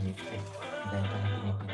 [0.00, 0.44] pinipit.
[0.88, 1.69] Dahil pa na pinipit dyan.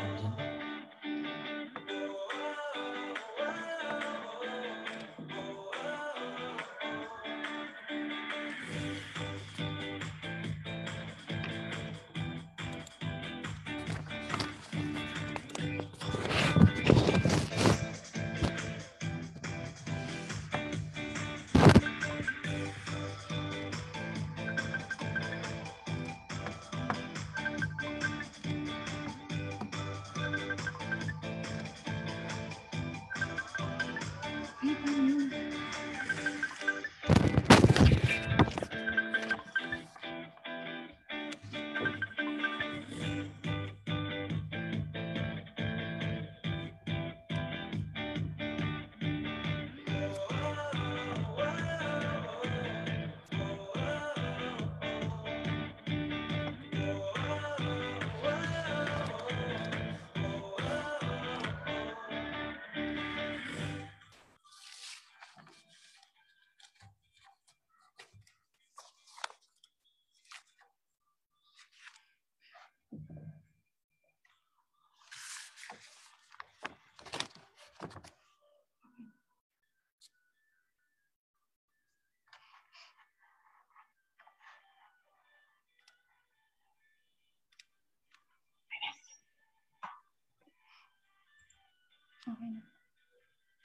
[92.27, 92.63] Okay na.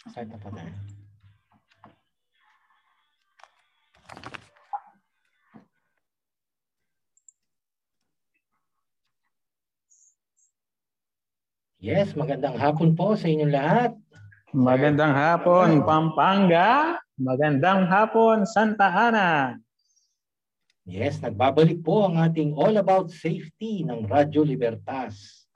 [0.06, 0.73] Start na pa tayo.
[11.82, 13.98] Yes, magandang hapon po sa inyong lahat.
[14.54, 17.02] Magandang hapon, Pampanga.
[17.17, 19.58] Magandang hapon, Santa Ana.
[20.86, 25.50] Yes, nagbabalik po ang ating All About Safety ng Radyo Libertas.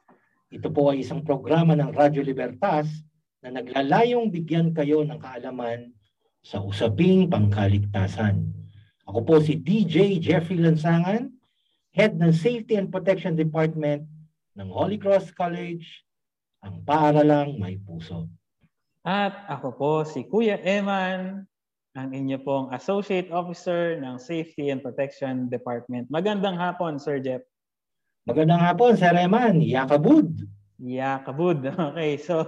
[0.56, 2.88] Ito po ay isang programa ng Radyo Libertas
[3.44, 5.92] na naglalayong bigyan kayo ng kaalaman
[6.40, 8.40] sa usaping pangkaligtasan.
[9.04, 11.28] Ako po si DJ Jeffrey Lansangan,
[11.92, 14.08] Head ng Safety and Protection Department
[14.56, 15.84] ng Holy Cross College,
[16.64, 18.32] ang paaralang may puso.
[19.04, 21.44] At ako po si Kuya Eman,
[22.00, 26.08] ang inyo pong Associate Officer ng Safety and Protection Department.
[26.08, 27.44] Magandang hapon, Sir Jeff.
[28.26, 29.62] Magandang hapon, Sir Eman.
[29.62, 30.34] Yakabud.
[30.82, 31.62] Yakabud.
[31.94, 32.42] Okay, so...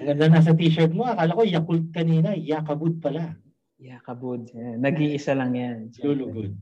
[0.00, 1.04] Ang ganda na sa t-shirt mo.
[1.04, 2.32] Akala ko Yakult kanina.
[2.32, 3.36] Yakabud pala.
[3.76, 4.48] Yakabud.
[4.56, 5.92] Eh, Nag-iisa lang yan.
[6.00, 6.56] Lulugod.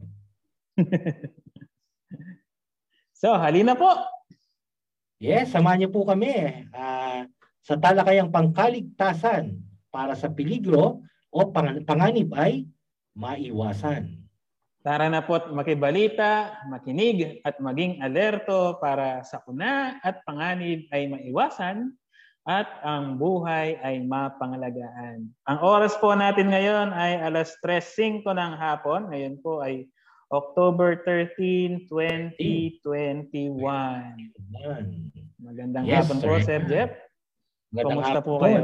[3.22, 4.02] so, halina po.
[5.22, 7.30] Yes, samahan niyo po kami ah,
[7.62, 9.62] sa talakayang pangkaligtasan
[9.94, 12.66] para sa peligro o pang- panganib ay
[13.14, 14.23] maiwasan.
[14.84, 21.96] Tara na po't makibalita, makinig at maging alerto para sa una at panganib ay maiwasan
[22.44, 25.32] at ang buhay ay mapangalagaan.
[25.48, 29.08] Ang oras po natin ngayon ay alas 3.05 ng hapon.
[29.08, 29.88] Ngayon po ay
[30.28, 33.56] October 13, 2021.
[34.60, 34.84] Yan.
[35.40, 36.60] Magandang Yes, hapon po, sir.
[36.60, 36.92] Sir Jeff.
[37.72, 38.36] Magandang Kumusta hapon.
[38.36, 38.60] po kayo?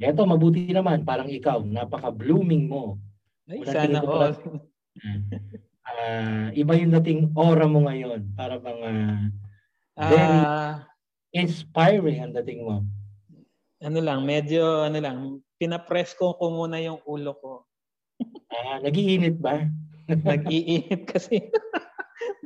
[0.00, 1.04] Eto, mabuti naman.
[1.04, 2.96] Parang ikaw, napaka-blooming mo.
[3.44, 4.16] Ay, sana ko
[5.82, 8.32] Ah, iba yung dating aura mo ngayon.
[8.38, 9.20] Para bang ah,
[9.98, 10.74] very Ah,
[11.34, 12.84] inspiring ang dating mo.
[13.82, 15.18] ano lang, medyo ano lang,
[15.58, 17.52] pinapress ko ko muna yung ulo ko.
[18.46, 19.66] Ah, nagiinit ba?
[20.06, 21.50] Nag-iinit kasi.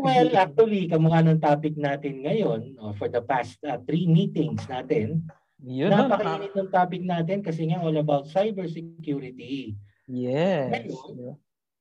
[0.01, 5.29] Well, actually, kamukha ng topic natin ngayon, or for the past ah, three meetings natin,
[5.61, 9.77] Yun, napakainit ng topic natin kasi nga all about cybersecurity.
[10.09, 10.73] Yes.
[10.73, 11.37] Ngayon,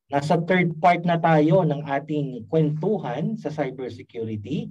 [0.05, 4.69] Nasa third part na tayo ng ating kwentuhan sa cybersecurity.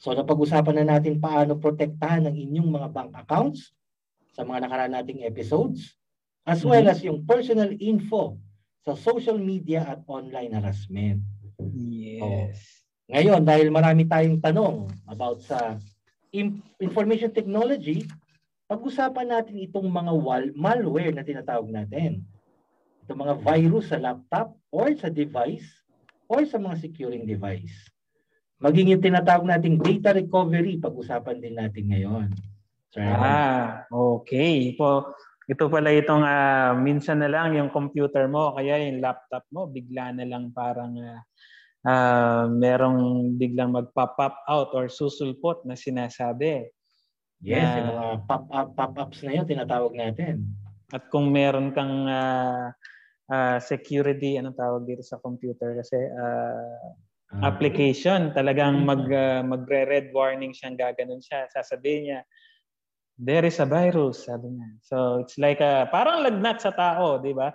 [0.00, 3.76] So napag-usapan na natin paano protektahan ang inyong mga bank accounts
[4.32, 5.96] sa mga nakaraan nating episodes
[6.44, 6.92] as well Mhm.
[6.92, 8.40] as yung personal info
[8.80, 11.20] sa social media at online harassment.
[11.76, 12.86] Yes.
[13.08, 15.76] Ngayon, dahil marami tayong tanong about sa
[16.32, 18.04] in- information technology,
[18.66, 22.24] pag-usapan natin itong mga wal- malware na tinatawag natin.
[23.06, 25.62] Itong mga virus sa laptop or sa device
[26.26, 27.86] or sa mga securing device.
[28.58, 32.34] Maging yung tinatawag nating data recovery, pag-usapan din natin ngayon.
[32.90, 33.06] Sir.
[33.06, 34.74] Ah, okay.
[34.74, 35.14] Po,
[35.46, 40.10] ito pala itong ah, minsan na lang yung computer mo, kaya yung laptop mo, bigla
[40.10, 41.22] na lang parang ah,
[41.86, 46.74] ah, merong biglang mag-pop up out or susulpot na sinasabi.
[47.38, 50.42] yes, na- yung mga pop-up, pop-ups na yun, tinatawag natin.
[50.90, 52.74] At kung meron kang ah,
[53.30, 56.94] ah, security, anong tawag dito sa computer kasi ah,
[57.42, 58.30] application.
[58.30, 61.50] Talagang mag, uh, magre-red warning siyang gaganon siya.
[61.50, 62.20] Sasabihin niya,
[63.18, 64.68] there is a virus, sabi niya.
[64.86, 67.50] So it's like a, parang lagnat sa tao, di ba?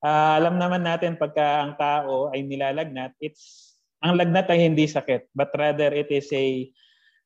[0.00, 5.28] Uh, alam naman natin pagka ang tao ay nilalagnat, it's ang lagnat ay hindi sakit,
[5.36, 6.64] but rather it is a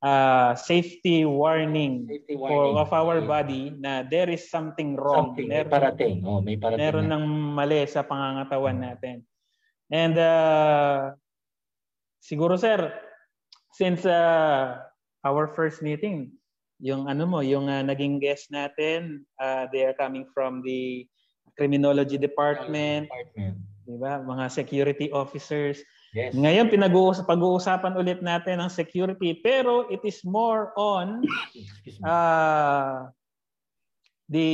[0.05, 5.33] uh, safety warning, safety warning for of our body na there is something wrong.
[5.33, 6.17] Something, meron, may parating.
[6.23, 6.81] Oh, may parating.
[6.85, 7.25] Meron ng
[7.57, 9.25] mali sa pangangatawan natin.
[9.89, 11.17] And uh,
[12.21, 12.93] siguro sir,
[13.73, 14.85] since uh,
[15.25, 16.37] our first meeting,
[16.85, 21.09] yung ano mo, yung uh, naging guest natin, uh, they are coming from the
[21.57, 23.57] criminology department, department.
[23.89, 24.21] 'di ba?
[24.21, 25.81] Mga security officers.
[26.15, 26.31] Yes.
[26.31, 31.27] Ngayon pinag-uusap pag-uusapan ulit natin ang security pero it is more on
[32.07, 33.11] uh,
[34.31, 34.51] the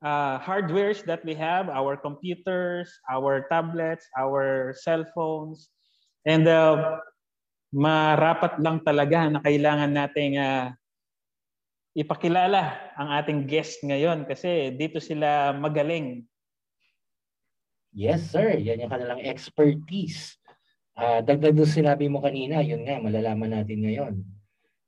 [0.00, 5.68] uh, hardwares that we have, our computers, our tablets, our cell phones.
[6.24, 6.96] And uh,
[7.76, 10.72] marapat lang talaga na kailangan nating uh,
[11.92, 16.24] ipakilala ang ating guest ngayon kasi dito sila magaling
[17.92, 18.56] Yes, sir.
[18.56, 20.40] Yan yung kanilang expertise.
[20.96, 24.14] Uh, dagdag doon sinabi mo kanina, yun nga, malalaman natin ngayon.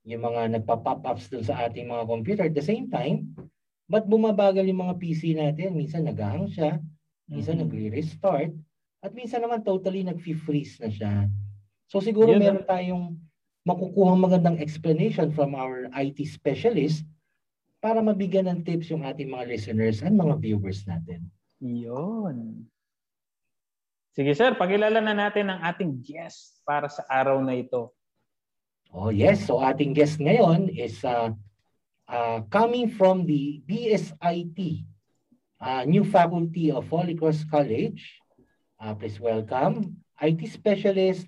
[0.09, 2.45] Yung mga nagpa-pop-ups doon sa ating mga computer.
[2.49, 3.33] At the same time,
[3.89, 5.77] ba't bumabagal yung mga PC natin?
[5.77, 6.81] Minsan nag siya,
[7.29, 7.69] minsan mm-hmm.
[7.69, 8.53] nagre-restart,
[9.05, 11.29] at minsan naman totally nag-freeze na siya.
[11.93, 13.21] So siguro yun meron tayong
[13.69, 17.05] makukuhang magandang explanation from our IT specialist
[17.85, 21.29] para mabigyan ng tips yung ating mga listeners and mga viewers natin.
[21.61, 22.65] Yun.
[24.15, 27.91] Sige sir, pakilala na natin ang ating guest para sa araw na ito.
[28.95, 31.35] Oh yes, so ating guest ngayon is uh,
[32.07, 34.87] uh, coming from the BSIT,
[35.59, 38.23] uh, new faculty of Holy Cross College.
[38.79, 41.27] Uh, please welcome IT specialist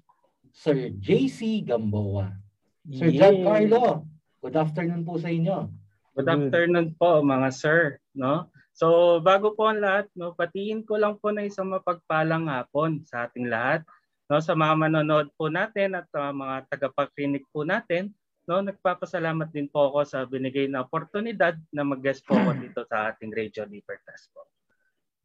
[0.54, 2.38] Sir JC Gamboa.
[2.86, 3.34] Sir yeah.
[3.34, 4.06] Giancarlo,
[4.38, 5.74] good afternoon po sa inyo.
[6.14, 8.46] Good afternoon po mga sir, no?
[8.76, 13.24] So bago po ang lahat, no, patiin ko lang po na isang mapagpalang hapon sa
[13.24, 13.80] ating lahat.
[14.28, 18.12] No, sa mga manonood po natin at uh, mga tagapakinig po natin,
[18.44, 23.16] no, nagpapasalamat din po ako sa binigay na oportunidad na mag-guest po ako dito sa
[23.16, 24.44] ating Radio Libertas po.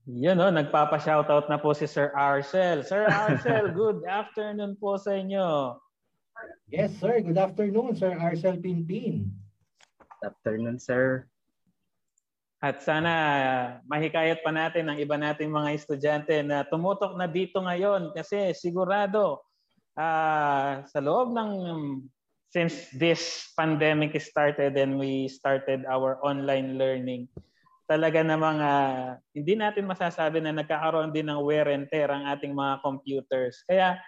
[0.08, 2.88] Yun, no, nagpapa-shoutout na po si Sir Arcel.
[2.88, 5.76] Sir Arcel, good afternoon po sa inyo.
[6.72, 7.20] Yes, sir.
[7.20, 9.28] Good afternoon, Sir Arcel Pinpin.
[10.00, 11.28] Good afternoon, sir.
[12.62, 13.14] At sana
[13.90, 19.42] mahikayat pa natin ang iba nating mga estudyante na tumutok na dito ngayon kasi sigurado
[19.98, 21.52] uh, sa loob ng
[22.54, 27.26] since this pandemic started and we started our online learning
[27.92, 32.56] talaga namang uh, hindi natin masasabi na nagkakaroon din ng wear and tear ang ating
[32.56, 33.60] mga computers.
[33.68, 34.00] Kaya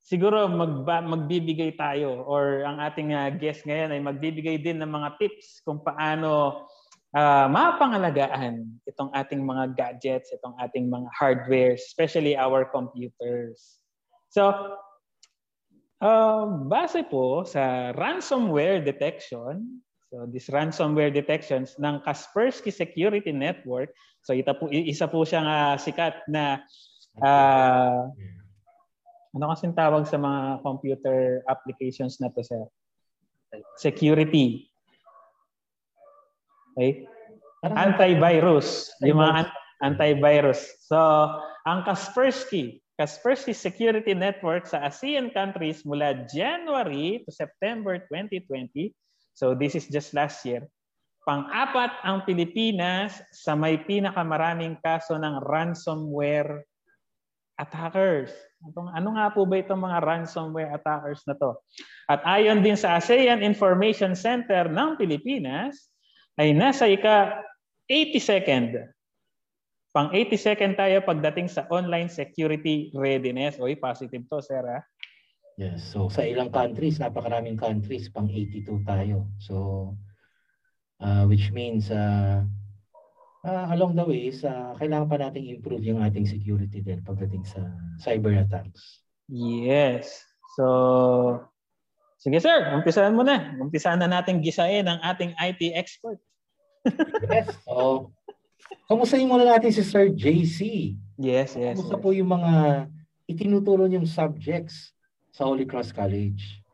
[0.00, 5.20] siguro magba, magbibigay tayo or ang ating uh, guest ngayon ay magbibigay din ng mga
[5.20, 6.64] tips kung paano
[7.14, 13.82] uh, mapangalagaan itong ating mga gadgets, itong ating mga hardware, especially our computers.
[14.30, 14.76] So,
[16.02, 23.90] uh, base po sa ransomware detection, so this ransomware detections ng Kaspersky Security Network,
[24.22, 26.62] so ita po, isa po siyang uh, sikat na
[27.22, 28.06] uh,
[29.30, 32.62] ano kasing tawag sa mga computer applications na to, sir?
[33.78, 34.69] Security
[36.74, 37.06] Okay?
[37.64, 38.88] Antivirus.
[39.04, 39.52] Yung mga
[39.84, 40.60] antivirus.
[40.86, 40.96] So,
[41.64, 48.92] ang Kaspersky, Kaspersky Security Network sa ASEAN countries mula January to September 2020,
[49.32, 50.68] so this is just last year,
[51.24, 56.64] pang-apat ang Pilipinas sa may pinakamaraming kaso ng ransomware
[57.60, 58.32] attackers.
[58.64, 61.56] Ano, ano nga po ba itong mga ransomware attackers na to?
[62.08, 65.89] At ayon din sa ASEAN Information Center ng Pilipinas,
[66.40, 67.44] ay nasa ika
[67.84, 68.88] 82nd.
[69.92, 73.60] Pang 82nd tayo pagdating sa online security readiness.
[73.60, 74.64] Oy, positive to, sir.
[74.64, 74.80] Ha?
[75.60, 75.92] Yes.
[75.92, 79.28] So sa ilang countries, napakaraming countries, pang 82 tayo.
[79.36, 79.54] So
[81.04, 82.40] uh, which means uh,
[83.44, 87.60] uh, along the way, uh, kailangan pa nating improve yung ating security din pagdating sa
[88.00, 89.04] cyber attacks.
[89.28, 90.24] Yes.
[90.56, 90.64] So
[92.20, 93.56] Sige sir, umpisahan mo na.
[93.56, 96.20] Umpisahan na natin gisain ang ating IT expert
[97.28, 97.48] yes.
[97.64, 98.12] So,
[98.88, 100.92] kamustahin muna natin si Sir JC.
[101.20, 101.76] Yes, yes.
[101.76, 102.02] Kamusta yes.
[102.02, 102.52] po yung mga
[103.28, 104.96] itinuturo niyong subjects
[105.30, 106.64] sa Holy Cross College?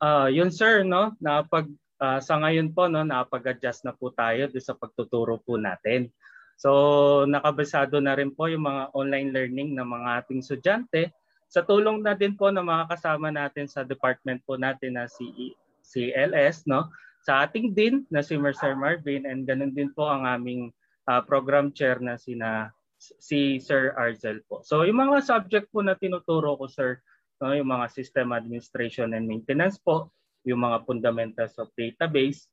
[0.00, 1.12] Uh, yun sir, no?
[1.20, 1.68] Napag,
[2.00, 6.08] uh, sa ngayon po, no, napag-adjust na po tayo sa pagtuturo po natin.
[6.56, 11.12] So, nakabasado na rin po yung mga online learning ng mga ating estudyante
[11.50, 15.50] sa tulong na din po ng mga kasama natin sa department po natin na si
[15.82, 16.86] CLS, no?
[17.26, 20.70] Sa ating din na si Mercer Marvin and ganun din po ang aming
[21.10, 24.62] uh, program chair na sina si Sir Arzel po.
[24.62, 27.02] So yung mga subject po na tinuturo ko sir,
[27.42, 30.14] no, yung mga system administration and maintenance po,
[30.46, 32.46] yung mga fundamentals of database,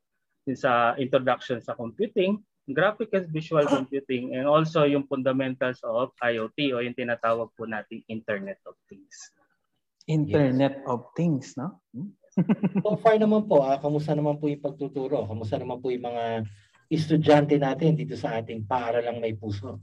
[0.56, 6.84] sa introduction sa computing, graphic and visual computing, and also yung fundamentals of IoT o
[6.84, 9.32] yung tinatawag po nating Internet of Things.
[10.08, 10.88] Internet yes.
[10.88, 11.80] of Things, no?
[11.96, 12.12] Hmm?
[12.86, 15.26] so far naman po, ah, kamusta naman po yung pagtuturo?
[15.26, 16.48] Kamusta naman po yung mga
[16.88, 19.82] estudyante natin dito sa ating paaralang may puso?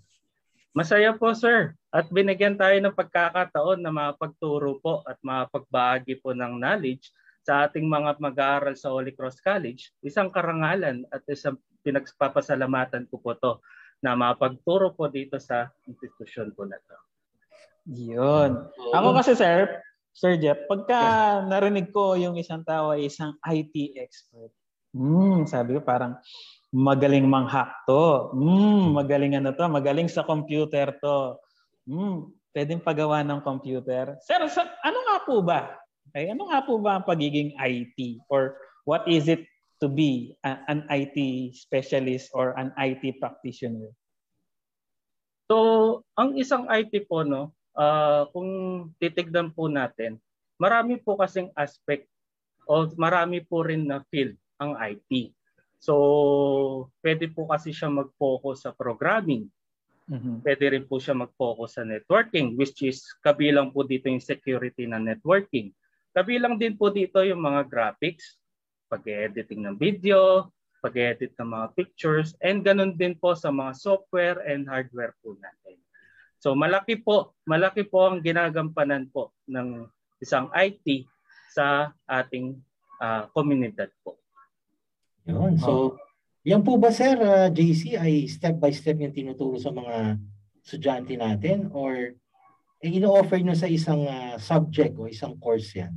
[0.74, 6.58] Masaya po sir at binigyan tayo ng pagkakataon na mapagturo po at mapagbahagi po ng
[6.58, 7.14] knowledge
[7.46, 9.94] sa ating mga mag-aaral sa Holy Cross College.
[10.02, 13.60] Isang karangalan at isang pinagpapasalamatan ko po to
[14.00, 16.96] na mapagturo po dito sa institusyon po na to.
[17.92, 18.68] Yun.
[18.96, 19.68] Ako kasi sir,
[20.14, 24.52] Sir Jeff, pagka narinig ko yung isang tao ay isang IT expert,
[24.94, 26.16] hmm, sabi ko parang
[26.74, 28.34] magaling manghack to.
[28.34, 31.38] Mm, magaling ano to, magaling sa computer to.
[31.86, 34.18] Mm, pwedeng pagawa ng computer.
[34.22, 35.74] Sir, sa, ano nga po ba?
[36.10, 38.54] Okay, ano nga po ba ang pagiging IT or
[38.86, 39.42] what is it
[39.82, 41.16] to be a, an IT
[41.54, 43.90] specialist or an IT practitioner?
[45.50, 48.50] So, ang isang IT po no, uh, kung
[48.96, 50.16] titignan po natin,
[50.56, 52.08] marami po kasing aspect
[52.64, 55.34] o marami po rin na field ang IT.
[55.84, 59.52] So, pwede po kasi siya mag-focus sa programming.
[60.08, 60.36] Mm-hmm.
[60.40, 65.04] Pwede rin po siya mag-focus sa networking, which is kabilang po dito yung security ng
[65.04, 65.76] networking.
[66.16, 68.40] Kabilang din po dito yung mga graphics,
[68.94, 70.46] pag-editing ng video,
[70.78, 75.80] pag-edit ng mga pictures, and ganun din po sa mga software and hardware po natin.
[76.38, 79.90] So malaki po, malaki po ang ginagampanan po ng
[80.22, 81.08] isang IT
[81.50, 82.58] sa ating
[83.00, 84.20] uh, komunidad po.
[85.24, 85.56] Yun.
[85.56, 85.96] So,
[86.44, 90.20] yan po ba sir, uh, ah, JC, ay step by step yung tinuturo sa mga
[90.60, 92.12] estudyante natin or
[92.84, 95.96] eh, ino-offer nyo sa isang uh, subject o isang course yan?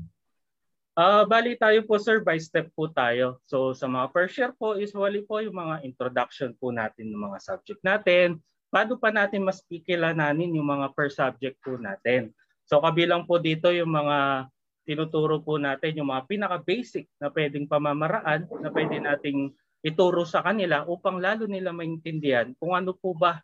[0.97, 3.37] Uh, bali tayo po sir, by step po tayo.
[3.45, 7.37] So sa mga first year po, usually po yung mga introduction po natin ng mga
[7.37, 8.41] subject natin.
[8.73, 12.33] Paano pa natin mas kikilananin yung mga per subject po natin.
[12.65, 14.49] So kabilang po dito yung mga
[14.89, 19.53] tinuturo po natin yung mga pinaka-basic na pwedeng pamamaraan na pwede nating
[19.85, 23.37] ituro sa kanila upang lalo nila maintindihan kung ano po ba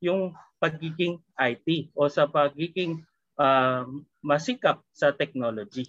[0.00, 3.04] yung pagiging IT o sa pagiging
[3.36, 3.84] uh,
[4.24, 5.84] masikap sa technology.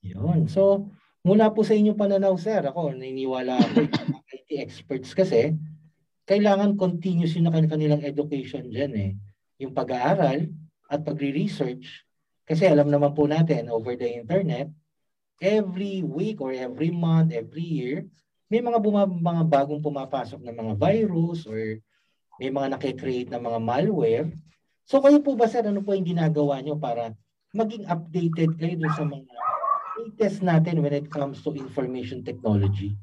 [0.00, 0.48] Yun.
[0.48, 0.88] So,
[1.20, 3.84] mula po sa inyong pananaw, sir, ako naniniwala ako
[4.36, 5.52] IT experts kasi
[6.24, 9.12] kailangan continuous yung kanilang education dyan eh.
[9.60, 10.48] Yung pag-aaral
[10.88, 12.06] at pagre-research
[12.48, 14.66] kasi alam naman po natin over the internet,
[15.38, 18.02] every week or every month, every year,
[18.50, 21.78] may mga buma- mga bagong pumapasok na mga virus or
[22.42, 24.28] may mga nakikreate na mga malware.
[24.82, 27.14] So kayo po ba sir, ano po yung ginagawa nyo para
[27.54, 29.30] maging updated kayo sa mga
[30.06, 32.96] latest natin when it comes to information technology?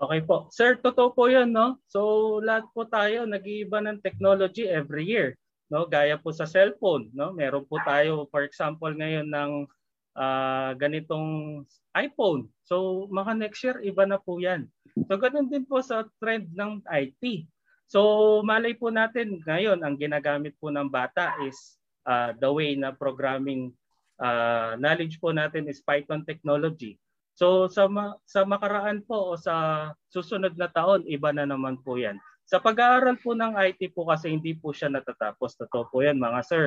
[0.00, 0.50] Okay po.
[0.50, 1.78] Sir, totoo po yan, no?
[1.86, 5.38] So, lahat po tayo nag-iiba ng technology every year
[5.72, 9.64] no gaya po sa cellphone no meron po tayo for example ngayon ng
[10.12, 11.64] uh, ganitong
[11.96, 14.68] iPhone so mga next year iba na po yan
[15.08, 17.48] so ganoon din po sa trend ng IT
[17.88, 22.92] so malay po natin ngayon ang ginagamit po ng bata is uh, the way na
[22.92, 23.72] programming
[24.20, 26.98] uh, knowledge po natin is Python technology
[27.32, 31.96] so sa ma- sa makaraan po o sa susunod na taon iba na naman po
[31.96, 32.20] yan
[32.52, 35.56] sa pag-aaral po ng IT po kasi hindi po siya natatapos.
[35.56, 36.64] Totoo po yan mga sir.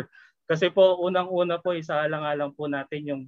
[0.50, 3.24] Kasi po unang-una po isaalang-alang po natin yung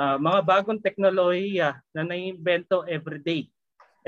[0.00, 3.42] uh, mga bagong teknolohiya na naiimbento every day,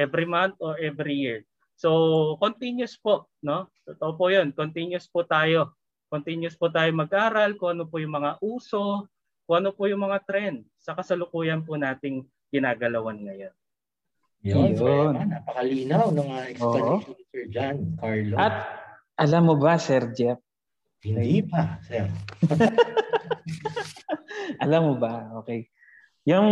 [0.01, 1.45] every month or every year.
[1.77, 3.69] So continuous po, no?
[3.85, 4.57] Totoo po 'yun.
[4.57, 5.77] Continuous po tayo.
[6.13, 9.09] Continuous po tayo mag-aral kung ano po yung mga uso,
[9.51, 12.23] kung ano po yung mga trend sa kasalukuyan po nating
[12.55, 13.51] ginagalawan ngayon.
[14.47, 18.39] Yun, ayan, napakalinaw ng uh, explanation ni Sir John Carlo.
[18.39, 18.55] At
[19.19, 20.39] alam mo ba, Sir Jeff?
[21.03, 22.07] Hindi pa, Sir.
[24.63, 25.35] alam mo ba?
[25.43, 25.67] Okay.
[26.31, 26.47] Yung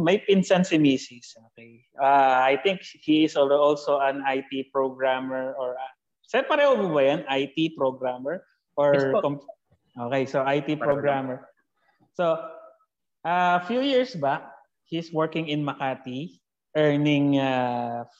[0.00, 1.52] may pinsan si Mrs.
[1.52, 1.84] Okay.
[2.00, 5.92] Uh, I think he is also an IT programmer or uh,
[6.24, 7.20] Sir, pareho mo ba yan?
[7.28, 8.40] IT programmer?
[8.72, 9.12] Or yes,
[10.00, 11.44] Okay, so IT programmer.
[12.18, 12.34] So,
[13.22, 14.42] a uh, few years back,
[14.90, 16.42] he's working in Makati
[16.74, 18.10] earning uh,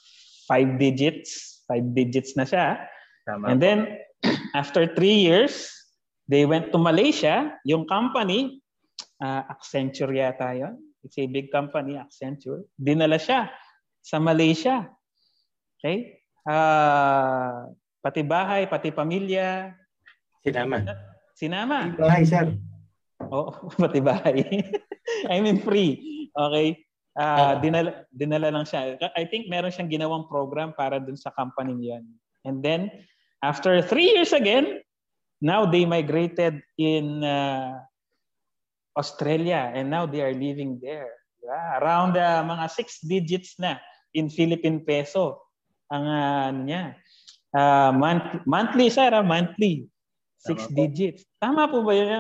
[0.47, 1.67] five digits.
[1.67, 2.87] Five digits na siya.
[3.27, 3.99] Tama And then,
[4.55, 5.69] after three years,
[6.29, 8.61] They went to Malaysia, yung company,
[9.17, 10.77] uh, Accenture yata yun.
[11.01, 12.69] It's a big company, Accenture.
[12.77, 13.49] Dinala siya
[14.05, 14.93] sa Malaysia.
[15.81, 16.21] Okay?
[16.45, 17.73] Uh,
[18.05, 19.73] pati bahay, pati pamilya.
[20.45, 20.85] Sinama.
[21.33, 21.97] Sinama.
[21.97, 22.45] Pati bahay, sir.
[23.29, 24.45] Oo, oh, pati bahay.
[25.29, 26.29] I mean free.
[26.33, 26.81] Okay?
[27.19, 28.95] Uh, dinala, dinala lang siya.
[29.19, 32.05] I think meron siyang ginawang program para dun sa company niyan.
[32.47, 32.89] And then,
[33.43, 34.81] after three years again,
[35.39, 37.79] Now they migrated in uh,
[38.99, 41.15] Australia and now they are living there.
[41.39, 43.79] Yeah, around uh, mga six digits na
[44.13, 45.39] in Philippine peso
[45.95, 46.99] ang uh, ano niya.
[47.55, 49.87] Uh, month, monthly, sir, uh, monthly.
[50.39, 51.23] Six Tama digits.
[51.27, 51.31] Po.
[51.43, 52.11] Tama po ba yun?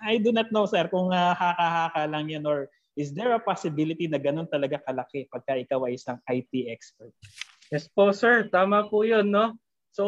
[0.00, 4.08] I do not know, sir, kung uh, haka-haka lang yan or is there a possibility
[4.08, 7.12] na ganun talaga kalaki pagka ikaw ay isang IT expert?
[7.68, 8.48] Yes po, sir.
[8.48, 9.60] Tama po yun, no?
[9.92, 10.04] So,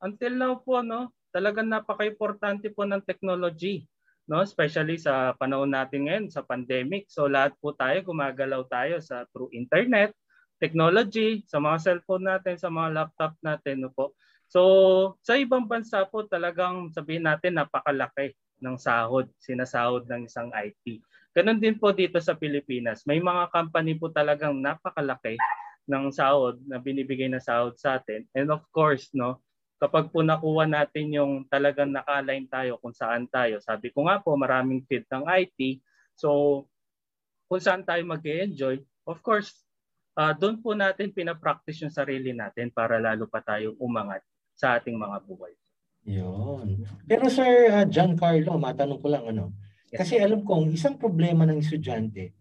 [0.00, 3.84] until now po, no, talagang napaka-importante po ng technology,
[4.24, 4.40] no?
[4.40, 7.08] Especially sa panahon natin ngayon sa pandemic.
[7.12, 10.14] So lahat po tayo gumagalaw tayo sa through internet,
[10.60, 14.12] technology, sa mga cellphone natin, sa mga laptop natin, no po.
[14.50, 14.62] So
[15.22, 21.00] sa ibang bansa po talagang sabihin natin napakalaki ng sahod, sinasahod ng isang IT.
[21.32, 23.06] Ganon din po dito sa Pilipinas.
[23.06, 25.38] May mga company po talagang napakalaki
[25.86, 28.26] ng sahod na binibigay na sahod sa atin.
[28.34, 29.38] And of course, no,
[29.78, 33.62] kapag po nakuha natin yung talagang naka-align tayo kung saan tayo.
[33.62, 35.80] Sabi ko nga po, maraming field ng IT.
[36.18, 36.66] So,
[37.46, 39.50] kung saan tayo mag enjoy of course,
[40.14, 44.22] uh, doon po natin pinapractice yung sarili natin para lalo pa tayo umangat
[44.60, 45.56] sa ating mga buhay.
[46.04, 46.84] Yun.
[47.08, 49.56] Pero Sir uh, Giancarlo, matanong ko lang ano.
[49.88, 50.04] Yes.
[50.04, 52.36] Kasi alam kong isang problema ng estudyante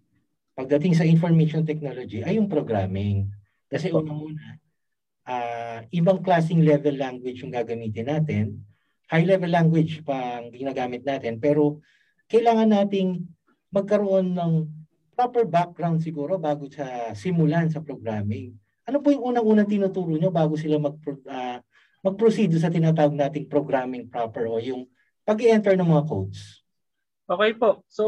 [0.59, 3.31] pagdating sa information technology ay yung programming.
[3.71, 4.59] Kasi unang-una,
[5.23, 8.45] uh, ibang klaseng level language yung gagamitin natin.
[9.07, 11.39] High level language pa ang ginagamit natin.
[11.39, 11.79] Pero
[12.27, 13.23] kailangan nating
[13.71, 14.53] magkaroon ng
[15.15, 18.51] proper background siguro bago sa simulan sa programming.
[18.83, 21.61] Ano po yung unang-unang tinuturo nyo bago sila mag, uh,
[22.05, 24.87] mag-proceed sa tinatawag nating programming proper o yung
[25.27, 26.63] pag-enter ng mga codes?
[27.29, 27.85] Okay po.
[27.91, 28.03] So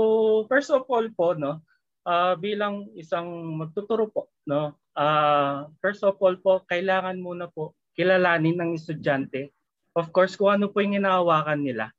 [0.50, 1.62] first of all po, no,
[2.08, 3.28] uh, bilang isang
[3.60, 9.52] magtuturo po, no, uh, first of all po, kailangan muna po kilalanin ng estudyante.
[9.94, 11.92] Of course, kung ano po yung inahawakan nila.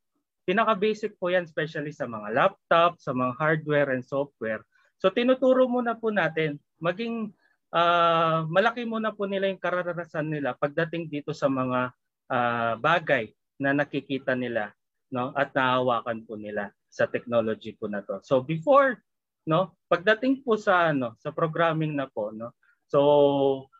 [0.43, 4.65] Pinaka-basic po yan, especially sa mga laptop, sa mga hardware and software.
[4.99, 7.31] So tinuturo muna po natin, maging
[7.75, 11.91] uh, malaki muna po nila yung karanasan nila pagdating dito sa mga
[12.31, 14.71] uh, bagay na nakikita nila
[15.13, 18.21] no at nahawakan po nila sa technology po na to.
[18.25, 19.01] So before
[19.49, 22.55] no pagdating po sa ano sa programming na po no
[22.93, 23.01] So,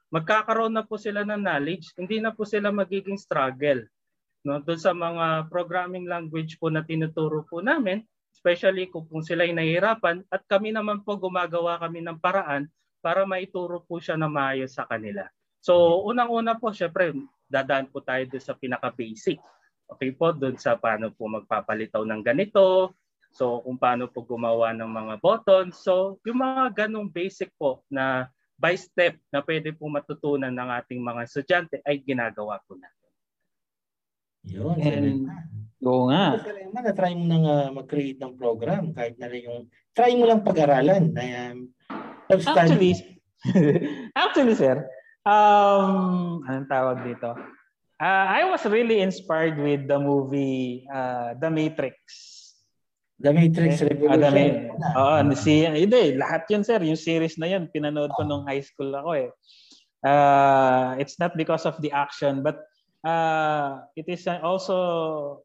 [0.09, 3.85] magkakaroon na po sila ng knowledge, hindi na po sila magiging struggle.
[4.41, 8.01] No, doon sa mga programming language po na tinuturo po namin,
[8.33, 12.73] especially kung, kung sila ay nahihirapan at kami naman po gumagawa kami ng paraan
[13.03, 15.27] para maituro po siya na maayos sa kanila.
[15.59, 17.11] So, unang-una po, syempre,
[17.51, 19.43] dadaan po tayo doon sa pinaka-basic.
[19.91, 22.97] Okay po, doon sa paano po magpapalitaw ng ganito,
[23.35, 25.77] so kung paano po gumawa ng mga buttons.
[25.83, 31.03] So, yung mga ganong basic po na by step na pwede po matutunan ng ating
[31.03, 33.11] mga estudyante ay ginagawa po natin.
[34.47, 34.77] Yun.
[34.83, 35.31] And,
[35.83, 36.39] oo nga.
[36.43, 40.43] Salamat na try mo nang uh, mag-create ng program kahit na yung try mo lang
[40.43, 41.71] pag-aralan na um,
[42.33, 42.97] Actually,
[44.17, 44.89] actually sir,
[45.29, 47.37] um, anong tawag dito?
[48.03, 51.95] Uh, I was really inspired with the movie uh, The Matrix.
[53.23, 54.75] The Matrix eh, Revolution.
[54.99, 58.27] Ah, the Oo, oh, si, hindi, lahat yun sir, yung series na yun, pinanood ko
[58.27, 59.31] nung high school ako eh.
[60.03, 62.59] Uh, it's not because of the action, but
[63.07, 65.39] uh, it is also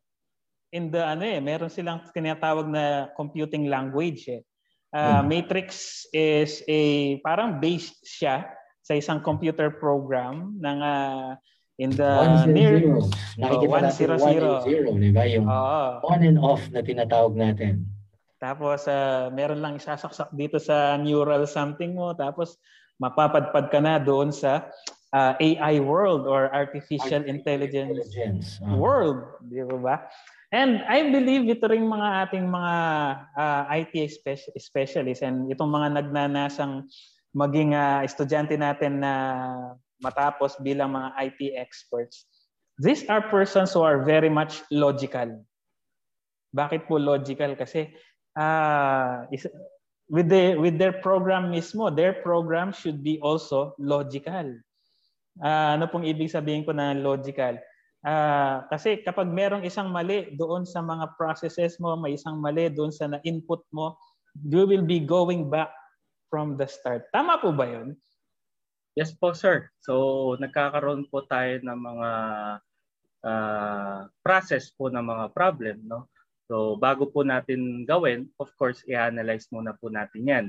[0.73, 4.41] in the ano eh, meron silang tinatawag na computing language eh.
[4.97, 5.21] Uh.
[5.21, 8.49] Matrix is a parang based siya
[8.81, 11.37] sa isang computer program ng uh,
[11.77, 13.05] in the one near zero.
[13.37, 14.49] Nakikita oh, natin zero, zero.
[14.65, 15.23] zero, di ba?
[15.29, 16.01] Yung oh.
[16.01, 17.85] on and off na tinatawag natin.
[18.41, 22.57] Tapos uh, meron lang isasaksak dito sa neural something mo tapos
[22.97, 24.69] mapapadpad ka na doon sa
[25.13, 28.47] uh, AI world or artificial, artificial intelligence, intelligence.
[28.61, 28.77] Uh-huh.
[28.77, 30.09] world, di ba?
[30.47, 32.75] And I believe ito ring mga ating mga
[33.35, 33.93] uh, IT
[34.55, 36.87] specialists and itong mga nagnanasang
[37.35, 39.13] maging uh, estudyante natin na
[39.99, 42.23] matapos bilang mga IT experts.
[42.79, 45.43] These are persons who are very much logical.
[46.55, 47.59] Bakit po logical?
[47.59, 47.91] Kasi
[48.39, 49.51] uh, is,
[50.07, 54.55] with, the, with their program mismo, their program should be also logical.
[55.43, 57.59] Uh, ano pong ibig sabihin ko na logical?
[58.05, 62.93] Uh, kasi kapag merong isang mali doon sa mga processes mo, may isang mali doon
[62.93, 63.97] sa na-input mo,
[64.45, 65.73] you will be going back
[66.29, 67.09] from the start.
[67.09, 67.97] Tama po ba yun?
[68.97, 69.69] Yes po, sir.
[69.81, 72.09] So, nagkakaroon po tayo ng mga
[73.25, 75.85] uh, process po ng mga problem.
[75.85, 76.09] No?
[76.49, 80.45] So, bago po natin gawin, of course, i-analyze muna po natin yan.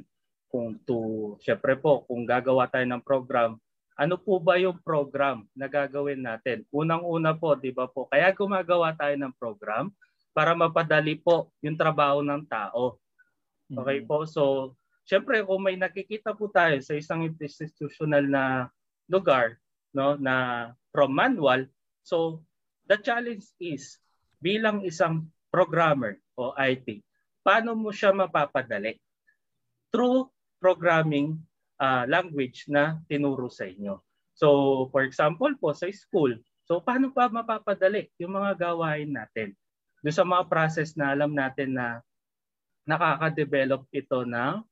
[0.48, 3.60] Kung to, syempre po, kung gagawa tayo ng program,
[3.98, 6.62] ano po ba yung program na gagawin natin?
[6.70, 9.90] Unang-una po, di ba po, kaya gumagawa tayo ng program
[10.30, 13.02] para mapadali po yung trabaho ng tao.
[13.66, 14.08] Okay mm-hmm.
[14.08, 18.70] po, so syempre kung may nakikita po tayo sa isang institutional na
[19.10, 19.58] lugar
[19.90, 21.66] no na from manual,
[22.06, 22.46] so
[22.86, 23.98] the challenge is
[24.38, 27.02] bilang isang programmer o IT,
[27.42, 28.94] paano mo siya mapapadali?
[29.90, 30.30] Through
[30.62, 31.40] programming
[31.78, 33.98] uh, language na tinuro sa inyo.
[34.38, 39.54] So, for example po sa school, so paano pa mapapadali yung mga gawain natin?
[40.02, 41.98] Doon sa mga process na alam natin na
[42.86, 44.62] nakaka-develop ito ng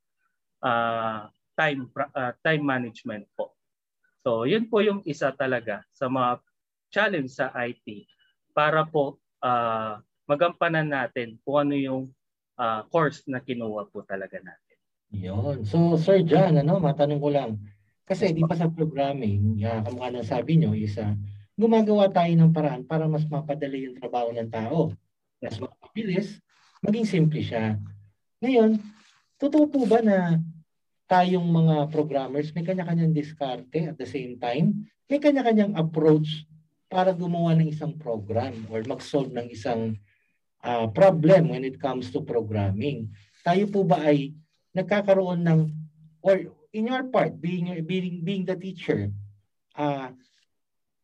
[0.63, 1.21] uh,
[1.59, 1.81] time
[2.15, 3.57] uh, time management po.
[4.23, 6.43] So, yun po yung isa talaga sa mga
[6.91, 8.07] challenge sa IT
[8.55, 12.03] para po uh, magampanan natin kung ano yung
[12.59, 14.66] uh, course na kinuha po talaga natin.
[15.17, 15.65] Yun.
[15.65, 17.51] So, Sir John, ano, matanong ko lang.
[18.07, 21.17] Kasi di pa sa programming, uh, kamukha ng sabi nyo, isa,
[21.57, 24.93] gumagawa tayo ng paraan para mas mapadali yung trabaho ng tao.
[25.43, 26.39] Mas mapabilis,
[26.85, 27.81] maging simple siya.
[28.45, 28.79] Ngayon,
[29.41, 30.39] totoo po ba na
[31.11, 36.47] tayong mga programmers may kanya-kanyang diskarte at the same time, may kanya-kanyang approach
[36.87, 39.99] para gumawa ng isang program or mag-solve ng isang
[40.63, 43.11] uh, problem when it comes to programming.
[43.43, 44.35] Tayo po ba ay
[44.77, 45.61] nagkakaroon ng
[46.21, 49.09] or in your part being being being the teacher
[49.81, 50.13] uh,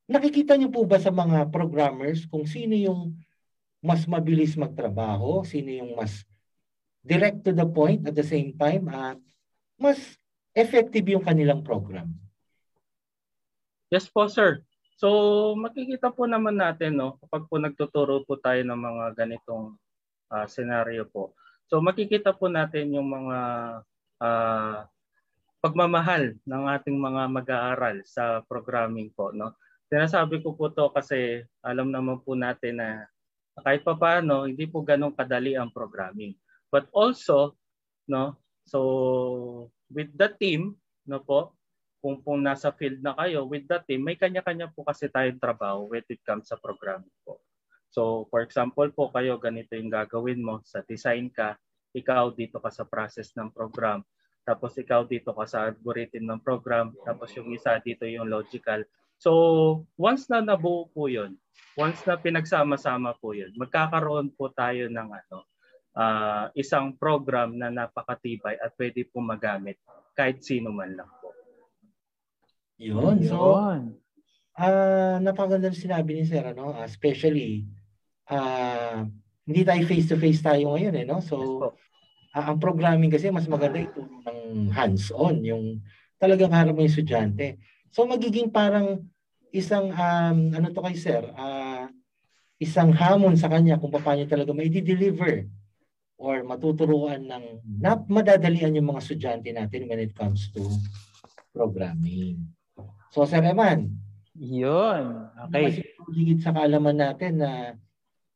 [0.04, 3.16] nakikita niyo po ba sa mga programmers kung sino yung
[3.80, 6.28] mas mabilis magtrabaho sino yung mas
[7.00, 9.16] direct to the point at the same time uh,
[9.80, 9.98] mas
[10.52, 12.12] effective yung kanilang program?
[13.88, 14.64] Yes po sir.
[14.96, 19.74] So makikita po naman natin no kapag po nagtuturo po tayo ng mga ganitong
[20.30, 21.35] uh, senaryo po
[21.70, 23.38] So makikita po natin yung mga
[24.22, 24.79] uh,
[25.62, 29.31] pagmamahal ng ating mga mag-aaral sa programming po.
[29.31, 29.55] No?
[29.87, 32.88] Sinasabi ko po to kasi alam naman po natin na
[33.61, 36.33] kahit pa paano, hindi po ganun kadali ang programming.
[36.72, 37.55] But also,
[38.09, 41.53] no, so with the team, no po,
[42.03, 45.87] kung po nasa field na kayo, with the team, may kanya-kanya po kasi tayong trabaho
[45.87, 47.38] when it comes sa programming po.
[47.92, 51.61] So for example po kayo, ganito yung gagawin mo sa design ka,
[51.92, 54.00] ikaw dito ka sa process ng program,
[54.48, 58.81] tapos ikaw dito ka sa algorithm ng program, tapos yung isa dito yung logical.
[59.20, 59.31] So
[60.00, 61.37] once na nabuo po yun,
[61.76, 65.38] once na pinagsama-sama po yun, magkakaroon po tayo ng ano,
[65.92, 69.76] uh, isang program na napakatibay at pwede po magamit
[70.16, 71.33] kahit sino man lang po.
[72.81, 73.20] Yun.
[73.28, 73.38] So,
[74.59, 76.72] uh, napakaganda sinabi ni Sir, ano?
[76.72, 77.68] Uh, especially
[78.33, 79.05] uh,
[79.45, 81.21] hindi tayo face-to-face tayo ngayon eh, no?
[81.21, 81.37] So,
[82.33, 85.85] uh, ang programming kasi mas maganda ituro ng hands-on, yung
[86.16, 87.61] talagang harap mo yung estudyante.
[87.92, 89.05] So, magiging parang
[89.53, 91.92] isang, um, ano to kay sir, uh,
[92.57, 95.45] isang hamon sa kanya kung paano talaga may deliver
[96.16, 97.45] or matuturuan ng
[97.83, 100.62] na, madadalian yung mga estudyante natin when it comes to
[101.51, 102.38] programming.
[103.11, 103.99] So, Sir Eman.
[104.33, 105.29] Yun.
[105.51, 105.85] Okay.
[106.09, 107.77] Mas sa kaalaman natin na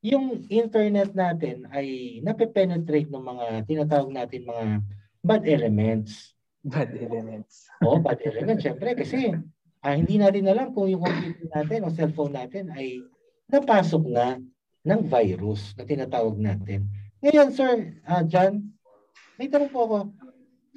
[0.07, 4.65] yung internet natin ay nape-penetrate ng mga tinatawag natin mga
[5.27, 6.39] bad elements.
[6.63, 7.67] Bad elements.
[7.83, 8.63] Oo, bad elements.
[8.63, 9.35] Siyempre, kasi
[9.83, 13.03] ah, hindi natin alam kung yung computer natin o cellphone natin ay
[13.51, 14.39] napasok na
[14.87, 16.87] ng virus na tinatawag natin.
[17.19, 18.71] Ngayon, Sir uh, John,
[19.35, 19.99] may tanong po ako.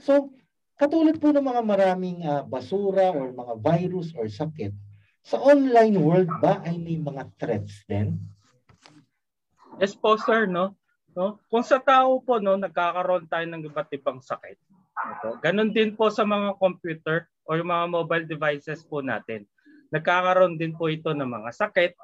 [0.02, 0.34] So,
[0.74, 4.74] katulad po ng mga maraming uh, basura or mga virus or sakit,
[5.22, 8.18] sa online world ba ay may mga threats din?
[9.80, 10.76] Exposure no?
[11.18, 11.42] No?
[11.50, 14.60] Kung sa tao po no nagkakaroon tayo ng iba't ibang sakit
[15.00, 19.48] ito ganun din po sa mga computer o yung mga mobile devices po natin.
[19.90, 21.98] Nagkakaroon din po ito ng mga sakit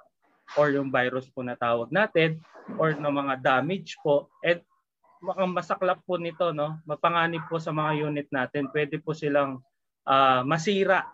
[0.58, 2.42] or yung virus po na tawag natin
[2.82, 4.26] or ng mga damage po.
[4.42, 4.66] And
[5.38, 6.82] ang masaklap po nito no?
[6.90, 8.74] Mapanganib po sa mga unit natin.
[8.74, 9.62] Pwede po silang
[10.10, 11.06] uh, masira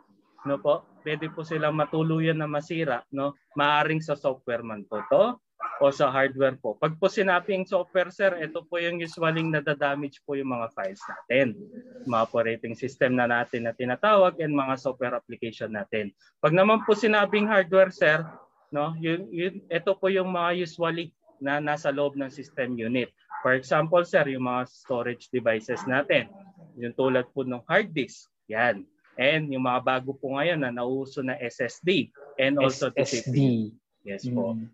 [0.47, 0.87] no po.
[1.03, 3.35] Pwede po silang matuluyan na masira no?
[3.59, 5.35] Maaring sa software man po to
[5.81, 6.77] o sa hardware po.
[6.77, 11.57] Pag po sinabing software sir, ito po yung usually nadadamage po yung mga files natin.
[12.05, 16.13] Mga operating system na natin na tinatawag and mga software application natin.
[16.37, 18.21] Pag naman po sinabing hardware sir,
[18.69, 18.93] no?
[19.01, 21.09] Yun, yun, ito po yung mga usually
[21.41, 23.09] na nasa loob ng system unit.
[23.41, 26.29] For example, sir, yung mga storage devices natin.
[26.77, 28.29] Yung tulad po ng hard disk.
[28.53, 28.85] Yan.
[29.17, 33.73] And yung mga bago po ngayon na nauso na SSD and also SSD.
[34.05, 34.53] Yes po.
[34.53, 34.69] Mm.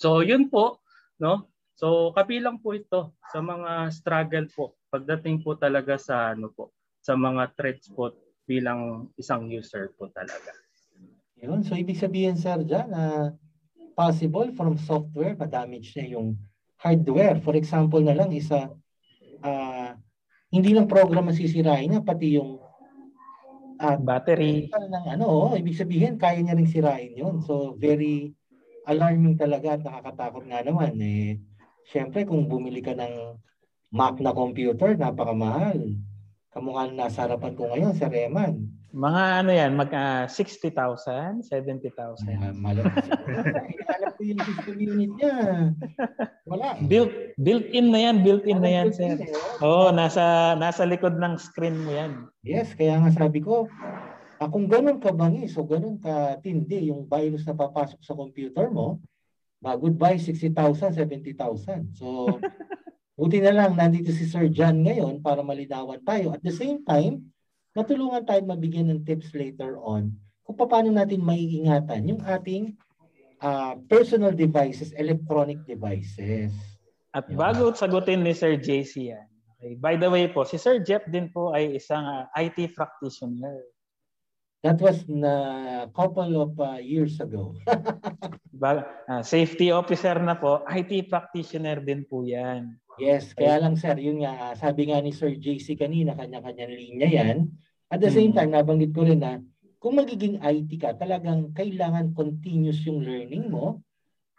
[0.00, 0.80] So yun po,
[1.20, 1.52] no?
[1.76, 7.14] So kabilang po ito sa mga struggle po pagdating po talaga sa ano po, sa
[7.14, 8.10] mga threats po
[8.44, 10.50] bilang isang user po talaga.
[11.40, 11.62] Yun.
[11.62, 13.32] So, ibig sabihin, sir, dyan, na
[13.94, 16.36] possible from software, ma-damage na yung
[16.76, 17.38] hardware.
[17.40, 18.68] For example na lang, isa,
[19.40, 19.94] ah,
[20.50, 22.58] hindi lang program masisirain niya, pati yung
[23.80, 24.68] ah, Battery.
[24.68, 27.40] ng ano, oh, ibig sabihin, kaya niya ring sirain yun.
[27.40, 28.34] So, very
[28.88, 30.92] alarming talaga at nakakatakot nga naman.
[31.00, 31.40] Eh,
[31.90, 33.34] Siyempre, kung bumili ka ng
[33.90, 35.98] Mac na computer, napakamahal.
[36.54, 38.70] Kamukha na nasa harapan ko ngayon, Sir Eman.
[38.90, 41.94] Mga ano yan, mag ah, 60,000, 70,000.
[42.26, 45.34] Uh, malam Alam ko yung system unit niya.
[46.46, 46.74] Wala.
[46.90, 49.14] Built built-in na yan, built-in na yan, sir.
[49.14, 49.30] Eh,
[49.62, 49.94] Oo, oh.
[49.94, 52.26] nasa nasa likod ng screen mo yan.
[52.42, 53.70] Yes, kaya nga sabi ko,
[54.40, 58.72] ah, kung ganun ka bangis o ganun ka tindi yung virus na papasok sa computer
[58.72, 58.96] mo,
[59.60, 61.92] ah, goodbye 60,000, 70,000.
[61.92, 62.40] So,
[63.20, 66.32] buti na lang nandito si Sir John ngayon para malinawan tayo.
[66.32, 67.28] At the same time,
[67.76, 72.74] matulungan tayo mabigyan ng tips later on kung paano natin maiingatan yung ating
[73.44, 76.50] ah, personal devices, electronic devices.
[77.12, 77.38] At Yeah.
[77.38, 79.26] bago sagutin ni Sir JC yan.
[79.60, 79.76] Okay.
[79.76, 83.60] By the way po, si Sir Jeff din po ay isang ah, IT practitioner.
[84.60, 87.56] That was na couple of ah, years ago.
[88.60, 92.76] Ba- ah, safety officer na po, IT practitioner din po yan.
[93.00, 97.08] Yes, kaya lang sir, yun nga, ah, sabi nga ni Sir JC kanina, kanya-kanyang linya
[97.08, 97.48] yan.
[97.88, 98.44] At the same Hmm.
[98.44, 99.40] time, nabanggit ko rin na
[99.80, 103.80] kung magiging IT ka, talagang kailangan continuous yung learning mo.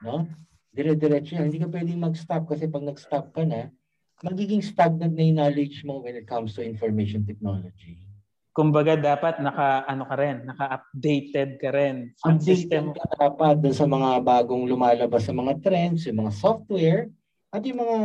[0.05, 0.29] No?
[0.69, 1.49] Dire-diretso yan.
[1.49, 3.73] Hindi ka pwedeng mag-stop kasi pag nag-stop ka na,
[4.21, 8.10] magiging stagnant na yung knowledge mo when it comes to information technology.
[8.51, 12.11] Kumbaga dapat naka ano ka rin, naka-updated ka rin.
[12.19, 17.07] Updated ka dapat dun sa mga bagong lumalabas sa mga trends, yung mga software,
[17.47, 17.99] at yung mga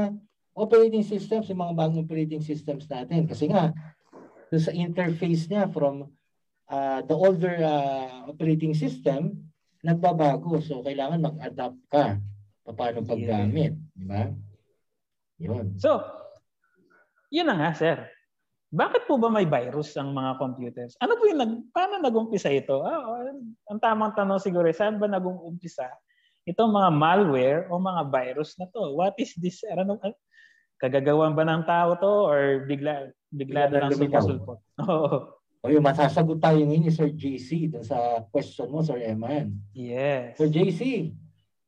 [0.55, 3.27] operating systems, yung mga bagong operating systems natin.
[3.27, 3.75] Kasi nga,
[4.47, 6.07] dun sa interface niya from
[6.71, 9.51] uh, the older uh, operating system,
[9.83, 10.63] nagbabago.
[10.63, 12.23] So, kailangan mag-adapt ka
[12.71, 13.75] paano paggamit.
[13.95, 14.31] Di ba?
[15.39, 15.79] Yun.
[15.79, 16.03] So,
[17.31, 17.99] yun na nga, sir.
[18.75, 20.99] Bakit po ba may virus ang mga computers?
[20.99, 22.83] Ano po yung nag, paano nag-umpisa ito?
[22.83, 23.31] Ah, ah,
[23.71, 25.87] ang tamang tanong siguro, saan ba nag-umpisa
[26.47, 28.95] itong mga malware o mga virus na to?
[28.99, 29.63] What is this?
[29.71, 30.15] Ano, ah,
[30.83, 34.59] kagagawan ba ng tao to or bigla bigla Bigla na lang sumusulpot?
[34.83, 35.39] Oo.
[35.67, 39.57] O yung masasagot tayo ngayon ni Sir JC dun sa question mo, Sir Eman.
[39.75, 40.39] Yes.
[40.39, 41.15] Sir JC,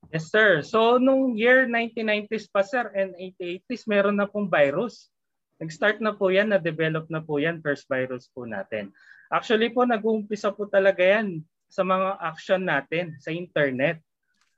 [0.09, 0.65] Yes, sir.
[0.65, 5.13] So, nung year 1990s pa, sir, and 1980s, meron na pong virus.
[5.59, 8.94] Nag-start na po yan, na-develop na po yan, first virus po natin.
[9.27, 13.99] Actually po, nag-uumpisa po talaga yan sa mga action natin sa internet.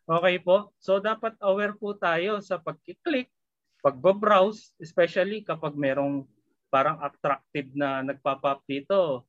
[0.04, 0.76] Okay po?
[0.76, 3.32] So, dapat aware po tayo sa pag-click,
[3.80, 6.28] pag-browse, especially kapag merong
[6.68, 9.24] parang attractive na nagpap-up dito.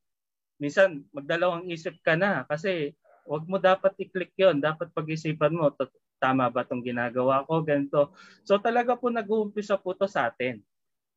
[0.62, 2.94] Minsan, magdalawang isip ka na kasi
[3.26, 5.74] wag mo dapat i-click yon Dapat pag-isipan mo,
[6.22, 8.14] tama ba itong ginagawa ko, ganito.
[8.46, 10.62] So talaga po nag-uumpisa po to sa atin.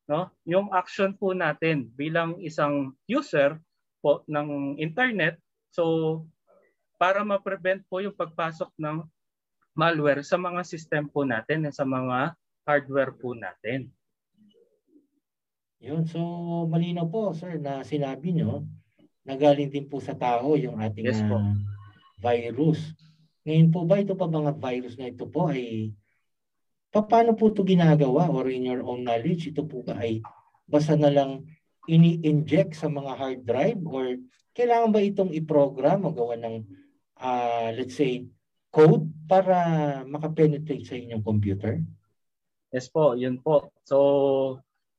[0.05, 0.29] No?
[0.45, 3.57] Yung action po natin bilang isang user
[4.05, 5.41] po ng internet.
[5.73, 6.25] So
[7.01, 9.05] para ma-prevent po yung pagpasok ng
[9.75, 13.91] malware sa mga system po natin at sa mga hardware po natin.
[15.85, 16.21] Yun, so
[16.71, 18.65] malinaw po sir na sinabi nyo
[19.25, 21.37] na galing din po sa tao yung ating Yes po.
[21.37, 21.53] ah,
[22.25, 22.81] virus.
[23.45, 25.93] Ngayon po ba ito pa mga virus na ito po ay
[27.03, 30.23] paano po ito ginagawa or in your own knowledge ito po ba ay
[30.71, 31.43] basta na lang
[31.91, 34.15] ini-inject sa mga hard drive or
[34.55, 36.63] kailangan ba itong i-program o gawa ng
[37.19, 38.29] ah, let's say
[38.75, 41.79] code para makapenetrate sa inyong computer?
[42.75, 43.71] Yes po, yun po.
[43.87, 43.99] So,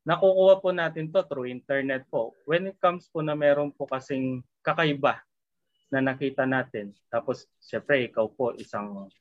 [0.08, 2.32] nakukuha po natin to through internet po.
[2.48, 5.20] When it comes po na meron po kasing kakaiba
[5.92, 6.96] na nakita natin.
[7.12, 9.12] Tapos, syempre, ikaw po isang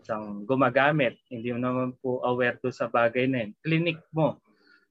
[0.00, 1.20] isang gumagamit.
[1.28, 3.52] Hindi mo naman po aware do sa bagay na yun.
[3.60, 4.40] Clinic mo.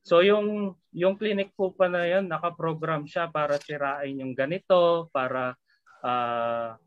[0.06, 5.58] So, yung, yung clinic po pa na yun, nakaprogram siya para sirain yung ganito, para
[6.00, 6.80] ah,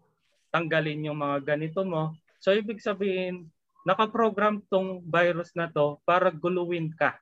[0.48, 2.16] tanggalin yung mga ganito mo.
[2.40, 3.52] So, ibig sabihin,
[3.84, 7.18] nakaprogram tong virus na to para guluhin ka.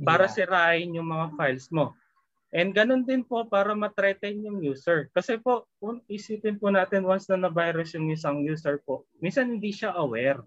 [0.00, 0.34] Para Yeah.
[0.34, 1.94] sirain yung mga files mo.
[2.54, 5.10] And ganun din po para ma-threaten yung user.
[5.10, 5.66] Kasi po,
[6.06, 10.38] isipin po natin once na na-virus yung isang user po, minsan hindi siya aware.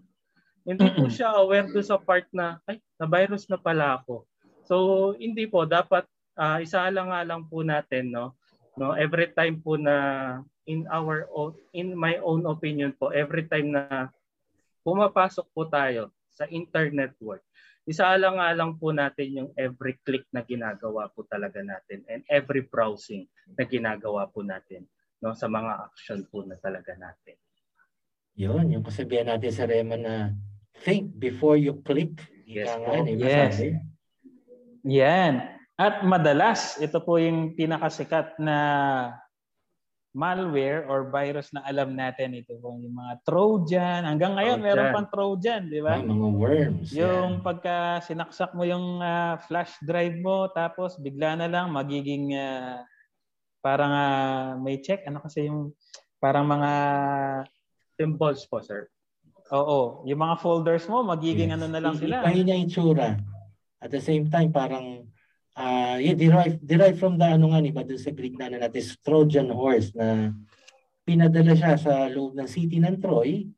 [0.64, 4.24] Hindi po siya aware do sa part na, ay, na-virus na pala ako.
[4.64, 4.74] So,
[5.20, 5.68] hindi po.
[5.68, 6.08] Dapat
[6.40, 8.32] uh, isa lang nga lang po natin, no?
[8.78, 10.38] no every time po na
[10.70, 14.06] in our own in my own opinion po every time na
[14.86, 17.42] pumapasok po tayo sa internet world
[17.88, 23.24] isaalang-alang po natin yung every click na ginagawa po talaga natin and every browsing
[23.56, 24.84] na ginagawa po natin
[25.24, 27.34] no sa mga action po na talaga natin.
[28.38, 30.30] Yun, yung kasabihan natin sa Rema na
[30.86, 32.22] think before you click.
[32.46, 33.02] Yes, po.
[33.02, 33.56] Nga, yes.
[34.86, 35.34] Yan.
[35.74, 38.56] At madalas, ito po yung pinakasikat na
[40.16, 44.00] malware or virus na alam natin ito po yung mga Trojan.
[44.08, 44.66] Hanggang ngayon Trojan.
[44.66, 46.00] meron pang Trojan, di ba?
[46.00, 46.88] Oh, mga worms.
[46.96, 47.44] Yung yeah.
[47.44, 47.76] pagka
[48.08, 52.80] sinaksak mo yung uh, flash drive mo tapos bigla na lang magiging uh,
[53.60, 55.76] parang uh, may check ano kasi yung
[56.18, 56.72] parang mga
[57.98, 58.88] symbols po, sir.
[59.48, 61.56] Oo, yung mga folders mo magiging yes.
[61.56, 62.24] ano na lang sila.
[62.24, 63.08] Iba niya itsura.
[63.78, 65.06] At the same time parang
[65.58, 68.84] uh, yeah, derived, derived from the ano nga ni ba sa Greek na ano natin
[69.02, 70.30] Trojan horse na
[71.02, 73.50] pinadala siya sa loob ng city ng Troy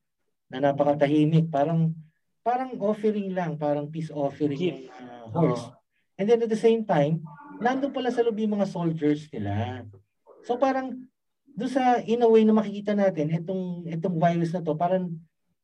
[0.48, 1.52] na napakatahimik.
[1.52, 1.92] Parang
[2.40, 5.68] parang offering lang parang peace offering yung uh, horse.
[5.68, 5.76] Oh.
[6.16, 7.20] and then at the same time
[7.60, 9.84] nandoon pala sa loob yung mga soldiers nila.
[10.48, 11.04] So parang
[11.52, 15.12] do sa in a way na makikita natin itong itong virus na to parang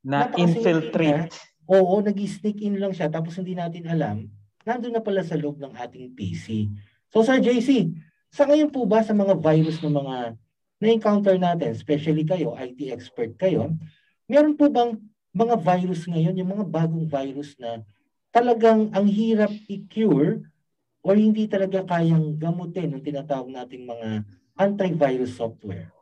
[0.05, 1.33] na infiltrate.
[1.67, 4.29] oo nag-sneak in lang siya tapos hindi natin alam
[4.67, 6.67] nandun na pala sa loob ng ating PC.
[7.15, 7.95] So Sir JC,
[8.35, 10.17] sa ngayon po ba sa mga virus ng mga
[10.83, 13.73] na-encounter natin, especially kayo, IT expert kayo,
[14.27, 14.99] meron po bang
[15.33, 17.81] mga virus ngayon, yung mga bagong virus na
[18.35, 20.45] talagang ang hirap i-cure
[21.07, 24.27] or hindi talaga kayang gamutin ng tinatawag nating mga
[24.59, 25.93] antivirus software?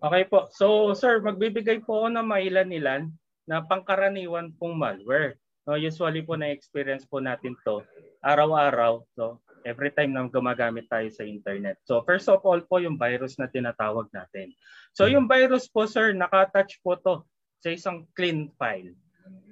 [0.00, 0.48] Okay po.
[0.52, 3.12] So sir, magbibigay po ako ng mailan-ilan
[3.44, 5.39] na pangkaraniwan pong malware.
[5.68, 7.84] No, usually po na-experience po natin to
[8.24, 9.04] araw-araw.
[9.16, 11.76] So, every time na gumagamit tayo sa internet.
[11.84, 14.56] So, first of all po yung virus na tinatawag natin.
[14.96, 17.14] So, yung virus po sir, nakatouch po to
[17.60, 18.96] sa isang clean file.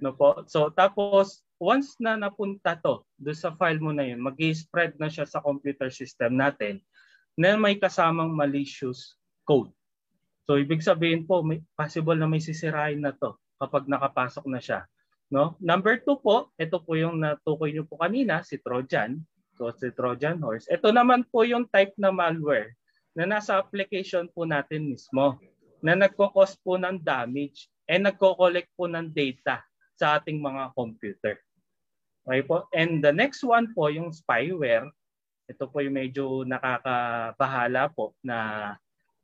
[0.00, 0.42] No po?
[0.48, 5.28] So, tapos once na napunta to do sa file mo na yun, mag-spread na siya
[5.28, 6.80] sa computer system natin
[7.38, 9.70] na may kasamang malicious code.
[10.48, 14.88] So, ibig sabihin po, may, possible na may sisirain na to kapag nakapasok na siya.
[15.28, 15.60] No?
[15.60, 19.20] Number two po, ito po yung natukoy niyo po kanina, si Trojan.
[19.60, 20.64] So si Trojan horse.
[20.72, 22.78] Ito naman po yung type na malware
[23.12, 25.36] na nasa application po natin mismo
[25.82, 29.60] na nagko-cause po ng damage and nagko-collect po ng data
[29.98, 31.34] sa ating mga computer.
[32.22, 32.70] Okay po?
[32.70, 34.86] And the next one po, yung spyware.
[35.50, 38.38] Ito po yung medyo nakakabahala po na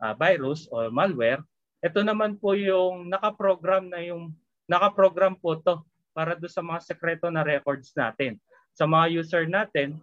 [0.03, 1.45] uh, virus or malware.
[1.85, 4.33] Ito naman po yung nakaprogram na yung
[4.67, 8.38] nakaprogram po to para do sa mga sekreto na records natin.
[8.72, 9.98] Sa mga user natin,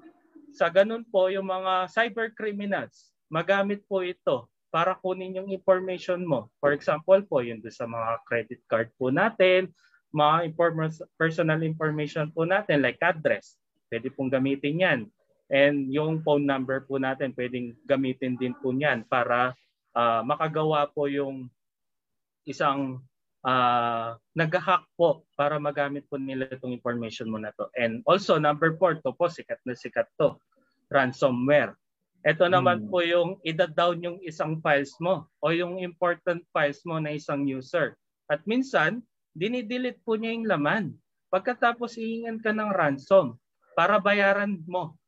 [0.52, 6.52] sa ganun po yung mga cyber criminals, magamit po ito para kunin yung information mo.
[6.60, 9.72] For example po, yun sa mga credit card po natin,
[10.12, 13.56] mga inform- personal information po natin like address,
[13.88, 15.00] pwede pong gamitin yan.
[15.52, 19.52] And yung phone number po natin, pwedeng gamitin din po yan para
[19.96, 21.52] uh, makagawa po yung
[22.48, 23.04] isang
[23.46, 27.70] uh, nag-hack po para magamit po nila itong information mo na to.
[27.78, 30.38] And also number four, to po sikat na sikat to,
[30.94, 31.78] ransomware.
[32.22, 32.90] Ito naman hmm.
[32.94, 37.98] po yung ida-down yung isang files mo o yung important files mo na isang user.
[38.30, 39.02] At minsan,
[39.34, 40.84] dinidelete po niya yung laman.
[41.34, 43.40] Pagkatapos iingan ka ng ransom
[43.74, 45.00] para bayaran mo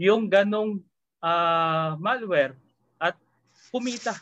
[0.00, 0.80] yung ganong
[1.20, 2.56] uh, malware
[2.96, 3.14] at
[3.68, 4.16] kumita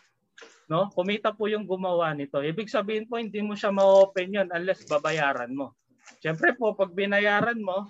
[0.68, 0.92] no?
[0.92, 2.38] Kumita po yung gumawa nito.
[2.44, 5.74] Ibig sabihin po hindi mo siya ma-open 'yon unless babayaran mo.
[6.20, 7.88] Siyempre po pag binayaran mo,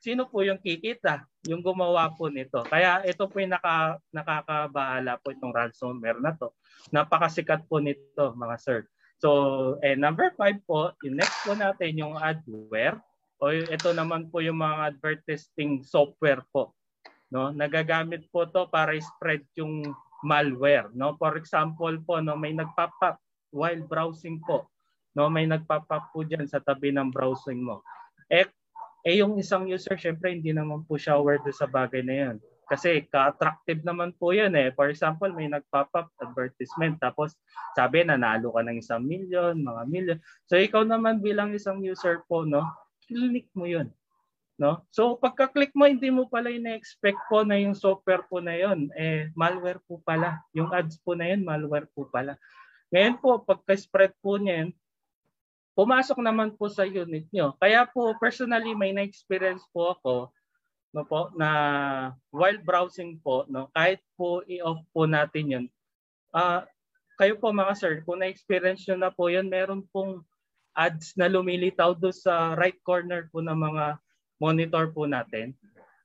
[0.00, 1.28] sino po yung kikita?
[1.48, 2.64] Yung gumawa po nito.
[2.64, 6.52] Kaya ito po yung naka, nakakabahala po itong ransomware na to.
[6.92, 8.78] Napakasikat po nito mga sir.
[9.20, 12.96] So, eh, number five po, yung next po natin yung adware
[13.36, 16.72] o ito naman po yung mga advertising software po.
[17.28, 17.52] No?
[17.52, 19.92] Nagagamit po to para spread yung
[20.26, 20.88] malware.
[20.92, 21.16] No?
[21.16, 24.66] For example po, no, may nagpop-up while browsing po.
[25.18, 27.82] No, may nagpop-up po diyan sa tabi ng browsing mo.
[28.30, 28.46] Eh,
[29.02, 32.36] eh yung isang user, syempre hindi naman po siya aware sa bagay na 'yan.
[32.70, 34.70] Kasi ka-attractive naman po 'yan eh.
[34.78, 37.34] For example, may nagpop-up advertisement tapos
[37.74, 40.18] sabi nanalo ka ng isang milyon, mga milyon.
[40.46, 42.62] So ikaw naman bilang isang user po, no,
[43.10, 43.90] click mo 'yun.
[44.60, 44.84] No?
[44.92, 49.32] So pagka-click mo, hindi mo pala ina-expect po na yung software po na yon eh
[49.32, 50.44] malware po pala.
[50.52, 52.36] Yung ads po na yun, malware po pala.
[52.92, 54.76] Ngayon po, pagka-spread po niyan,
[55.72, 57.56] pumasok naman po sa unit nyo.
[57.56, 60.28] Kaya po personally may na-experience po ako
[60.90, 61.50] no po na
[62.34, 65.64] while browsing po no kahit po i-off po natin 'yun.
[66.34, 66.66] Uh,
[67.16, 70.20] kayo po mga sir, kung na-experience nyo na po 'yun, meron pong
[70.74, 74.02] ads na lumilitaw do sa right corner po ng mga
[74.40, 75.52] monitor po natin.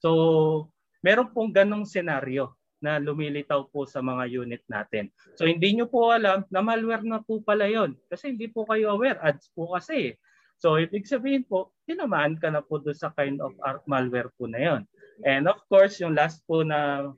[0.03, 0.69] So,
[0.99, 5.09] meron pong ganong senaryo na lumilitaw po sa mga unit natin.
[5.39, 8.93] So, hindi nyo po alam na malware na po pala yon Kasi hindi po kayo
[8.93, 9.17] aware.
[9.23, 10.13] Ads po kasi.
[10.59, 13.55] So, ibig sabihin po, tinamaan ka na po doon sa kind of
[13.89, 14.81] malware po na yon.
[15.23, 17.09] And of course, yung last po na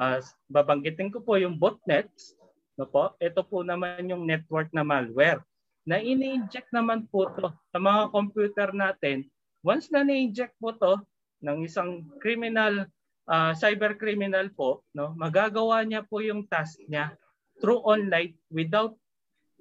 [0.00, 2.34] uh, babanggitin ko po yung botnets.
[2.74, 3.14] No po?
[3.22, 5.44] Ito po naman yung network na malware
[5.84, 9.28] na ini-inject naman po to sa mga computer natin
[9.64, 11.00] Once na na-inject po to
[11.40, 12.84] ng isang criminal,
[13.24, 17.16] uh, cyber criminal po, no, magagawa niya po yung task niya
[17.64, 18.92] through online without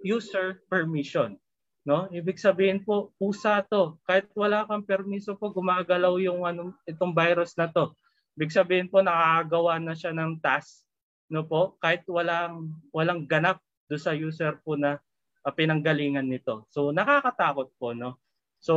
[0.03, 1.39] user permission.
[1.87, 2.11] No?
[2.11, 3.95] Ibig sabihin po, pusa to.
[4.03, 7.95] Kahit wala kang permiso po, gumagalaw yung ano, itong virus na to.
[8.35, 10.83] Ibig sabihin po, nakakagawa na siya ng task.
[11.31, 11.79] No po?
[11.79, 14.99] Kahit walang, walang ganap do sa user po na
[15.43, 16.67] uh, pinanggalingan nito.
[16.71, 17.91] So nakakatakot po.
[17.91, 18.19] No?
[18.63, 18.73] So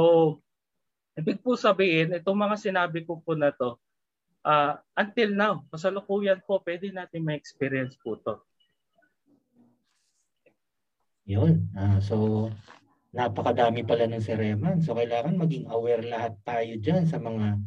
[1.17, 3.81] Ibig po sabihin, itong mga sinabi ko po na to,
[4.45, 8.37] uh, until now, kasalukuyan po, pwede natin ma-experience po to.
[11.25, 11.67] Yun.
[11.73, 12.15] Uh, so,
[13.17, 14.85] napakadami pala ng Sereman.
[14.85, 17.65] So, kailangan maging aware lahat tayo dyan sa mga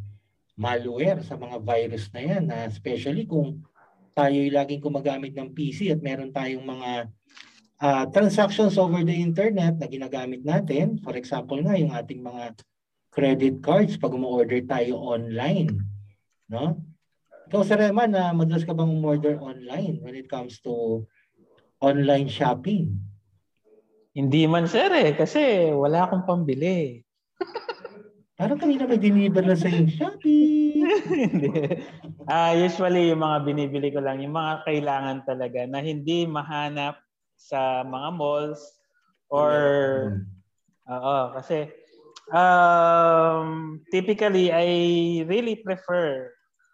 [0.53, 2.43] malware, sa mga virus na yan.
[2.53, 3.65] Uh, especially kung
[4.13, 7.09] tayo laging gumagamit ng PC at meron tayong mga
[7.81, 11.01] uh, transactions over the internet na ginagamit natin.
[11.01, 12.55] For example nga, yung ating mga
[13.09, 15.73] credit cards pag umu-order tayo online.
[16.49, 16.81] No?
[17.49, 21.01] Ikaw, Sir Eman, na uh, madalas ka bang umorder online when it comes to
[21.81, 22.93] online shopping?
[24.13, 25.17] Hindi man, sir eh.
[25.17, 27.01] Kasi wala akong pambili.
[28.37, 30.77] Parang kanina may deliver na sa yung Shopee.
[32.31, 37.01] uh, usually, yung mga binibili ko lang, yung mga kailangan talaga na hindi mahanap
[37.33, 38.61] sa mga malls
[39.33, 39.53] or...
[40.13, 40.37] Mm.
[40.89, 41.69] Oo, kasi
[42.29, 44.67] Um, typically, I
[45.25, 46.29] really prefer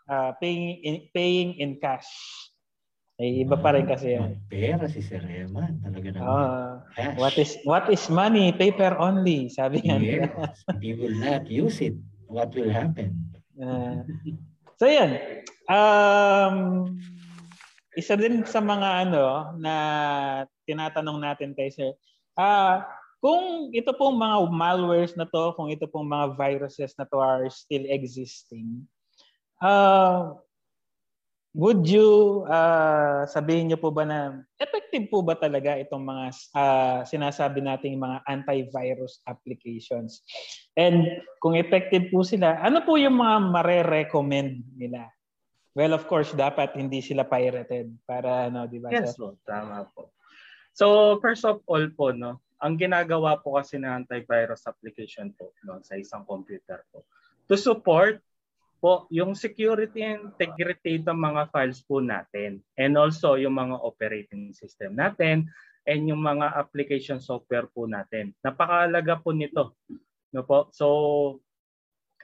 [0.10, 2.08] uh, paying in, paying in cash.
[3.16, 4.44] Ay, iba pa rin kasi yan.
[4.52, 5.80] Pera si Sir Eman.
[5.80, 6.28] Talaga naman.
[6.28, 6.72] Uh,
[7.16, 8.52] what is what is money?
[8.52, 9.48] Paper only.
[9.48, 9.80] Sabi.
[9.88, 10.28] Yes.
[10.76, 11.96] If you will not use it,
[12.28, 13.16] what will happen?
[13.56, 14.04] Uh,
[14.76, 15.16] so yan.
[15.72, 17.00] Um,
[17.96, 19.76] isa din sa mga ano na
[20.68, 21.96] tinatanong natin kay Sir.
[22.36, 22.76] Ah, uh,
[23.20, 27.48] kung ito pong mga malwares na to, kung ito pong mga viruses na to are
[27.50, 28.86] still existing,
[29.64, 30.36] uh,
[31.56, 37.00] would you uh, sabihin niyo po ba na effective po ba talaga itong mga uh,
[37.08, 40.22] sinasabi nating mga antivirus applications?
[40.76, 41.08] And
[41.40, 45.08] kung effective po sila, ano po yung mga mare-recommend nila?
[45.76, 48.92] Well, of course, dapat hindi sila pirated para ano, di ba?
[48.92, 50.12] Yes, so, tama po.
[50.76, 55.78] So, first of all po, no, ang ginagawa po kasi ng antivirus application po no,
[55.86, 57.06] sa isang computer po
[57.46, 58.18] to support
[58.82, 64.50] po yung security and integrity ng mga files po natin and also yung mga operating
[64.52, 65.46] system natin
[65.86, 68.34] and yung mga application software po natin.
[68.42, 69.78] Napakalaga po nito.
[70.34, 70.70] No po?
[70.74, 70.86] So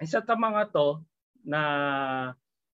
[0.01, 1.05] isa sa mga to
[1.45, 1.61] na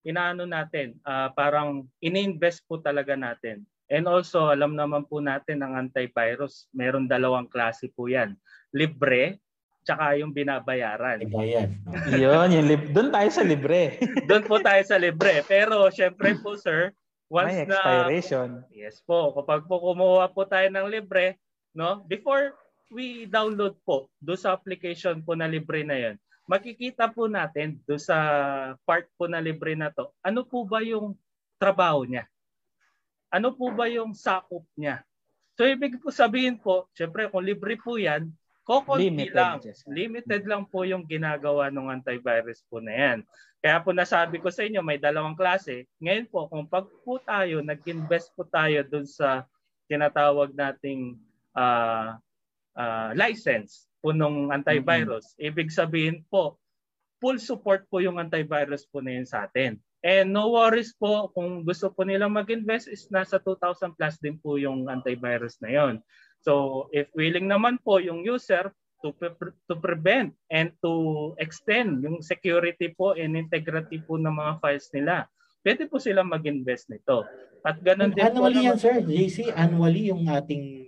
[0.08, 5.80] inaano natin, uh, parang ini-invest po talaga natin And also, alam naman po natin ang
[5.80, 8.36] antivirus, meron dalawang klase po yan.
[8.76, 9.40] Libre,
[9.88, 11.24] tsaka yung binabayaran.
[11.32, 11.72] Bayad.
[12.12, 13.96] Yun, yung lib- doon tayo sa libre.
[14.30, 15.40] doon po tayo sa libre.
[15.48, 16.92] Pero syempre po sir,
[17.32, 18.68] once May expiration.
[18.68, 21.40] na Yes po, kapag po kumuha po tayo ng libre,
[21.72, 22.04] no?
[22.12, 22.52] Before
[22.92, 26.16] we download po do sa application po na libre na 'yon,
[26.48, 28.16] makikita po natin do sa
[28.84, 31.16] part po na libre na to, ano po ba yung
[31.60, 32.28] trabaho niya?
[33.34, 35.04] Ano po ba yung sakop niya?
[35.58, 38.30] So ibig po sabihin po, syempre kung libre po yan,
[38.68, 39.58] kokonti limited lang.
[39.64, 39.88] Just.
[39.90, 43.18] Limited lang po yung ginagawa ng antivirus po na yan.
[43.58, 45.90] Kaya po nasabi ko sa inyo, may dalawang klase.
[45.98, 49.50] Ngayon po, kung pag po tayo, nag-invest po tayo dun sa
[49.90, 51.18] tinatawag nating
[51.58, 52.20] uh,
[52.78, 55.48] uh, license po ng antivirus, mm-hmm.
[55.50, 56.62] ibig sabihin po,
[57.18, 59.82] full support po yung antivirus po na yun sa atin.
[60.08, 64.56] And no worries po, kung gusto po nilang mag-invest is nasa 2,000 plus din po
[64.56, 66.00] yung antivirus na yon.
[66.40, 68.72] So if willing naman po yung user
[69.04, 74.64] to pre- to prevent and to extend yung security po and integrity po ng mga
[74.64, 75.28] files nila.
[75.60, 77.28] Pwede po sila mag-invest nito.
[77.68, 78.68] At ganun din annually po.
[78.72, 79.04] yan, sir.
[79.04, 80.88] JC, annually yung ating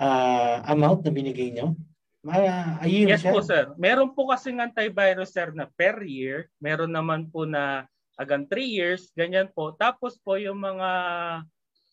[0.00, 1.76] uh, amount na binigay nyo?
[2.24, 3.34] Uh, yes siya?
[3.34, 3.68] po, sir.
[3.76, 6.48] Meron po kasing antivirus, sir, na per year.
[6.62, 7.84] Meron naman po na
[8.16, 9.12] hanggang 3 years.
[9.16, 9.72] Ganyan po.
[9.76, 10.90] Tapos po yung mga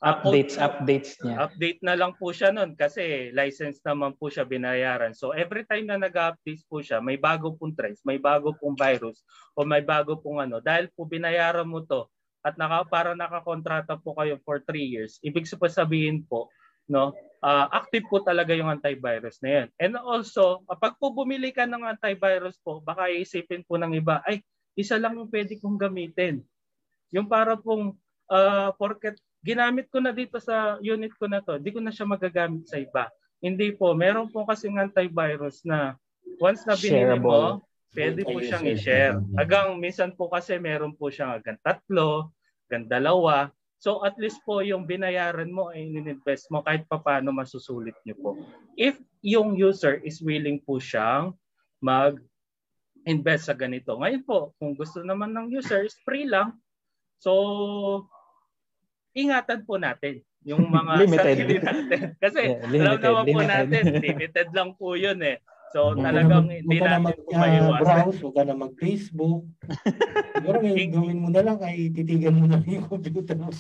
[0.03, 1.36] uh, updates, po, updates niya.
[1.47, 5.15] Update na lang po siya nun kasi license naman po siya binayaran.
[5.15, 9.24] So every time na nag-update po siya, may bago pong threats, may bago pong virus
[9.55, 10.63] o may bago pong ano.
[10.63, 12.07] Dahil po binayaran mo to
[12.39, 16.47] at naka, para nakakontrata po kayo for 3 years, ibig sabihin po,
[16.88, 17.11] no,
[17.43, 19.67] uh, active po talaga yung antivirus na yan.
[19.76, 24.39] And also, kapag po bumili ka ng antivirus po, baka iisipin po ng iba, ay,
[24.80, 26.39] isa lang yung pwede kong gamitin.
[27.11, 27.99] Yung para pong,
[28.32, 32.07] uh, porket ginamit ko na dito sa unit ko na to, di ko na siya
[32.07, 33.07] magagamit sa iba.
[33.39, 35.95] Hindi po, meron po kasing antivirus na
[36.43, 37.63] once na binili mo,
[37.95, 39.15] pwede po siyang i-share.
[39.39, 42.36] Hanggang minsan po kasi meron po siyang hanggang tatlo,
[42.67, 43.47] hanggang dalawa.
[43.80, 48.30] So at least po yung binayaran mo ay ininvest mo kahit paano masusulit niyo po.
[48.75, 51.32] If yung user is willing po siyang
[51.80, 52.19] mag
[53.05, 53.95] invest sa ganito.
[53.95, 56.55] Ngayon po, kung gusto naman ng user is free lang.
[57.19, 58.07] So
[59.15, 61.25] ingatan po natin yung mga limited.
[61.25, 62.01] sarili natin.
[62.23, 65.37] Kasi yeah, limited, alam naman po natin, limited lang po yun eh.
[65.69, 67.69] So Huwag talagang na, hindi natin mag, po maiwasan.
[67.69, 69.41] Uh, browse, huwag ka na mag-Facebook.
[70.33, 73.53] Siguro ngayon gawin mo na lang ay titigan mo na yung computer mo.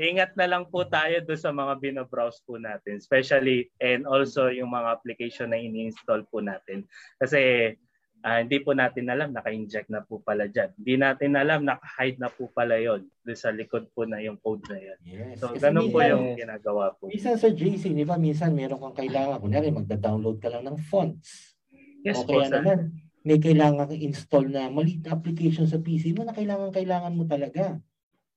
[0.00, 2.96] Ingat na lang po tayo do sa mga binabrowse po natin.
[2.96, 6.88] Especially and also yung mga application na ini-install po natin.
[7.20, 7.76] Kasi
[8.24, 10.72] uh, hindi po natin alam, naka-inject na po pala dyan.
[10.80, 14.64] Hindi natin alam, naka-hide na po pala yon doon sa likod po na yung code
[14.72, 14.98] na yun.
[15.04, 15.44] Yes.
[15.44, 17.12] So, ganun po yung ginagawa po.
[17.12, 21.52] Minsan sa JC, di ba, minsan meron kang kailangan, kunyari magda-download ka lang ng fonts.
[22.00, 22.64] Yes o po, kaya sir.
[22.64, 22.78] naman,
[23.24, 27.28] may kailangan kang install na maliit na application sa PC mo na kailangan kailangan mo
[27.28, 27.76] talaga.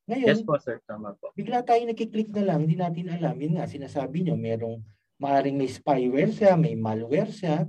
[0.07, 0.79] Ngayon, yes po, sir.
[0.87, 1.35] Tama po.
[1.35, 3.35] bigla tayo nakiklik na lang, hindi natin alam.
[3.35, 4.79] Yun nga, sinasabi nyo, merong
[5.19, 7.67] maaring may spyware siya, may malware siya.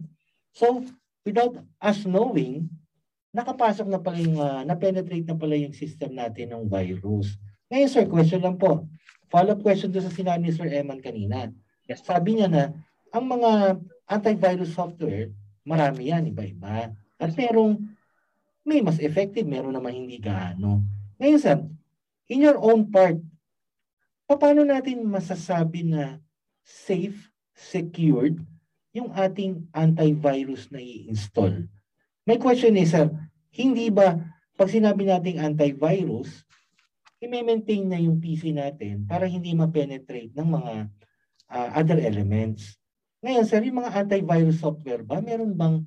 [0.54, 0.86] So,
[1.22, 2.68] without us knowing,
[3.34, 7.38] nakapasok na pala yung, uh, na-penetrate na pala yung system natin ng virus.
[7.68, 8.88] Ngayon sir, question lang po.
[9.28, 11.52] Follow-up question doon sa sinabi ni Sir Eman kanina.
[11.84, 12.00] Yes.
[12.00, 12.72] Sabi niya na,
[13.12, 13.76] ang mga
[14.08, 15.28] antivirus software,
[15.68, 16.96] marami yan, iba-iba.
[17.20, 17.76] At merong,
[18.64, 20.80] may mas effective, meron naman hindi gaano.
[21.20, 21.58] Ngayon sir,
[22.32, 23.20] in your own part,
[24.28, 26.20] paano natin masasabi na
[26.64, 27.16] safe,
[27.56, 28.40] secured,
[28.98, 31.64] yung ating antivirus na i-install.
[32.28, 33.08] My question is, sir,
[33.54, 34.18] hindi ba
[34.58, 36.42] pag sinabi nating antivirus,
[37.22, 40.74] i-maintain na yung PC natin para hindi ma-penetrate ng mga
[41.50, 42.78] uh, other elements.
[43.22, 45.82] Ngayon, sir, yung mga antivirus software ba, meron bang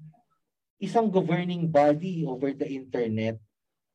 [0.82, 3.40] isang governing body over the internet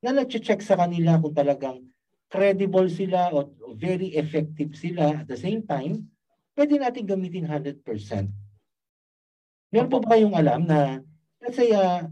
[0.00, 1.82] na nag-check sa kanila kung talagang
[2.30, 6.06] credible sila o very effective sila at the same time,
[6.56, 7.84] pwede natin gamitin 100%.
[9.74, 11.02] Meron po ba kayong alam na,
[11.42, 12.06] let's say, uh,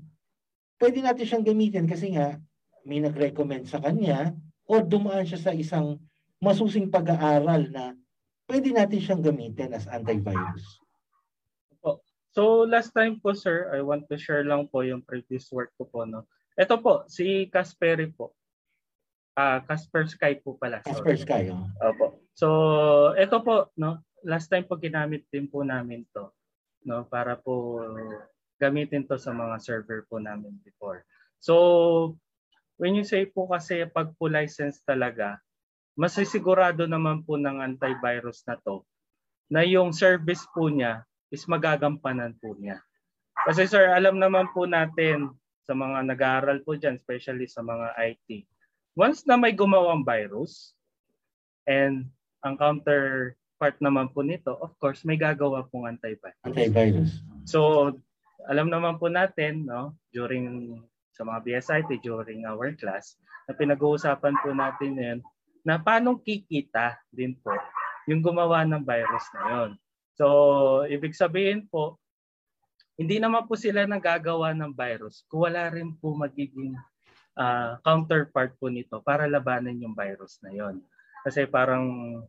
[0.82, 2.38] pwede natin siyang gamitin kasi nga
[2.82, 4.34] may nag-recommend sa kanya
[4.66, 5.96] o dumaan siya sa isang
[6.42, 7.94] masusing pag-aaral na
[8.50, 10.82] pwede natin siyang gamitin as antivirus.
[12.34, 15.86] So last time po sir, I want to share lang po yung previous work ko
[15.86, 16.02] po.
[16.02, 16.26] No?
[16.58, 18.34] Ito po, si Kasperi po.
[19.34, 20.78] Ah, uh, Casper Sky po pala.
[20.86, 21.66] Casper Sky, oh.
[21.82, 22.22] Opo.
[22.38, 22.48] So,
[23.18, 26.30] ito po, no, last time po ginamit din po namin to
[26.84, 27.80] no para po
[28.60, 31.02] gamitin to sa mga server po namin before.
[31.40, 32.16] So
[32.78, 35.40] when you say po kasi pag po license talaga,
[35.98, 38.82] masisigurado naman po ng antivirus na to
[39.52, 42.80] na yung service po niya is magagampanan po niya.
[43.44, 45.34] Kasi sir, alam naman po natin
[45.66, 48.46] sa mga nag-aaral po dyan, especially sa mga IT,
[48.94, 50.72] once na may gumawang virus
[51.66, 52.08] and
[52.44, 56.42] ang counter part naman po nito, of course, may gagawa pong antivirus.
[56.44, 57.10] Antivirus.
[57.46, 57.90] So,
[58.50, 60.78] alam naman po natin, no, during
[61.14, 63.14] sa mga BSIT, during our class,
[63.46, 65.18] na pinag-uusapan po natin yan,
[65.64, 67.54] na paano kikita din po
[68.04, 69.70] yung gumawa ng virus na yon.
[70.14, 70.26] So,
[70.86, 71.96] ibig sabihin po,
[72.94, 76.78] hindi naman po sila nagagawa ng virus kung wala rin po magiging
[77.34, 80.78] uh, counterpart po nito para labanan yung virus na yon.
[81.24, 81.84] Kasi parang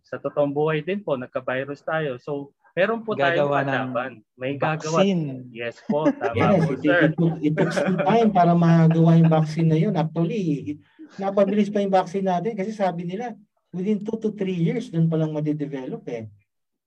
[0.08, 2.16] sa totoong buhay din po, nagka-virus tayo.
[2.16, 4.24] So, meron po tayong kalaban.
[4.40, 5.04] May gagawa.
[5.04, 5.52] Vaccine.
[5.52, 7.00] Yes po, tama yes, po, it, sir.
[7.12, 10.00] It, it, it some time para magawa yung vaccine na yun.
[10.00, 10.80] Actually,
[11.20, 13.36] napabilis pa yung vaccine natin kasi sabi nila,
[13.76, 16.32] within 2 to 3 years, doon pa lang madidevelop eh.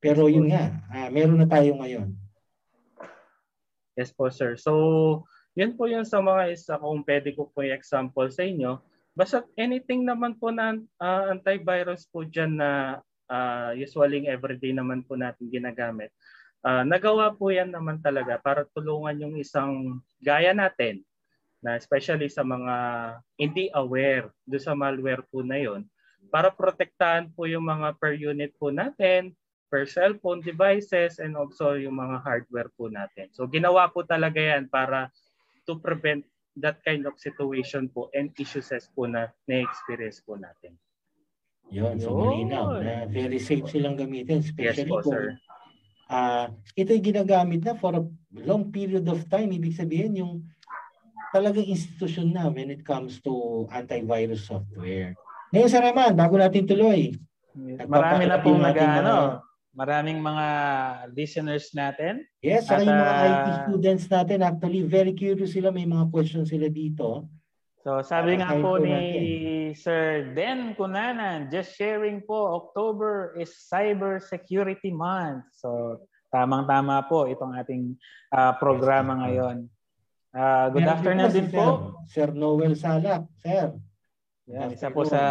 [0.01, 2.17] Pero yun nga, uh, meron na tayo ngayon.
[3.99, 4.57] Yes po, sir.
[4.57, 4.73] So,
[5.59, 8.81] yun po yung sa mga isa kung pwede ko po yung example sa inyo.
[9.19, 15.19] Basta anything naman po na uh, antivirus po dyan na uh, usually everyday naman po
[15.19, 16.15] natin ginagamit.
[16.63, 21.03] Uh, nagawa po yan naman talaga para tulungan yung isang gaya natin
[21.59, 22.75] na especially sa mga
[23.35, 25.83] hindi aware do sa malware po na yon
[26.31, 29.35] para protektahan po yung mga per unit po natin,
[29.67, 33.33] per cellphone devices, and also yung mga hardware po natin.
[33.35, 35.11] So ginawa po talaga yan para
[35.67, 36.23] to prevent
[36.61, 40.75] that kind of situation po and issues po na na-experience po natin.
[41.69, 45.27] Yun, so malinaw na very safe silang gamitin, especially yes po, kung sir.
[46.09, 48.03] Uh, ito'y ginagamit na for a
[48.33, 49.53] long period of time.
[49.53, 50.41] Ibig sabihin yung
[51.29, 55.13] talagang institusyon na when it comes to antivirus software.
[55.53, 57.13] Ngayon sa Raman, bago natin tuloy.
[57.85, 59.45] Marami na pong nag ano,
[59.79, 60.47] maraming mga
[61.15, 62.27] listeners natin.
[62.43, 66.51] Yes, at yung mga uh, IT students natin, actually very curious sila, may mga questions
[66.51, 67.31] sila dito.
[67.87, 69.23] So sabi nga po ni natin.
[69.79, 75.47] Sir Den Kunanan, just sharing po, October is Cyber Security Month.
[75.55, 76.03] So
[76.35, 77.95] tamang-tama po itong ating
[78.35, 79.71] uh, programa ngayon.
[80.35, 81.95] Uh, good Meron afternoon din po.
[82.11, 83.73] Sir Noel Salak, sir.
[84.51, 85.23] Yan, isa po sa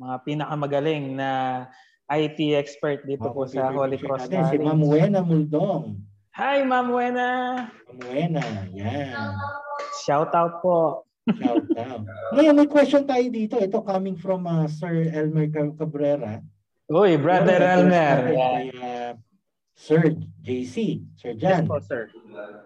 [0.00, 1.30] mga pinakamagaling na
[2.08, 4.48] IT expert dito po sa Holy Cross College.
[4.48, 6.00] Si Ma'am Wena Muldong.
[6.32, 7.28] Hi, Ma'am Wena.
[7.68, 9.36] Ma'am Wena, yan.
[10.08, 11.04] Shout out po.
[11.28, 12.02] Shout out.
[12.34, 13.60] Ngayon, may question tayo dito.
[13.60, 16.40] Ito coming from uh, Sir Elmer Cabrera.
[16.88, 18.18] Uy, Brother Ito, Elmer.
[18.32, 19.12] Kay, uh,
[19.78, 21.62] Sir JC, Sir Jan.
[21.62, 22.08] Yes po, sir.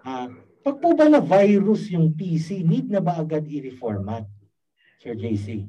[0.06, 0.32] Uh,
[0.62, 4.24] pag po ba na virus yung PC, need na ba agad i-reformat?
[5.02, 5.66] Sir JC.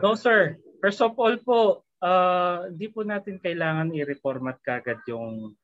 [0.00, 0.56] No, sir.
[0.80, 5.54] First of all po, uh, hindi po natin kailangan i-reformat kagad yung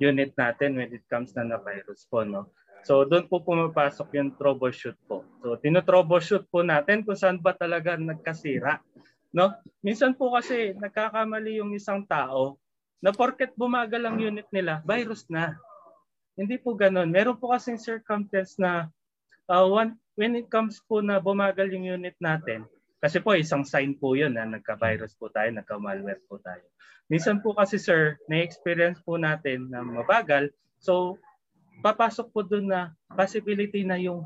[0.00, 2.24] unit natin when it comes na na virus po.
[2.24, 2.50] No?
[2.82, 5.22] So doon po pumapasok yung troubleshoot po.
[5.44, 8.82] So tino-troubleshoot po natin kung saan ba talaga nagkasira.
[9.30, 9.54] No?
[9.84, 12.58] Minsan po kasi nagkakamali yung isang tao
[12.98, 15.54] na porket bumagal ang unit nila, virus na.
[16.34, 17.12] Hindi po ganoon.
[17.12, 18.88] Meron po kasing circumstance na
[19.46, 19.66] uh,
[20.16, 22.66] when it comes po na bumagal yung unit natin,
[23.02, 26.62] kasi po isang sign po yun na nagka-virus po tayo, nagka-malware po tayo.
[27.10, 30.54] Minsan po kasi sir, na-experience po natin na mabagal.
[30.78, 31.18] So,
[31.82, 34.22] papasok po doon na possibility na yung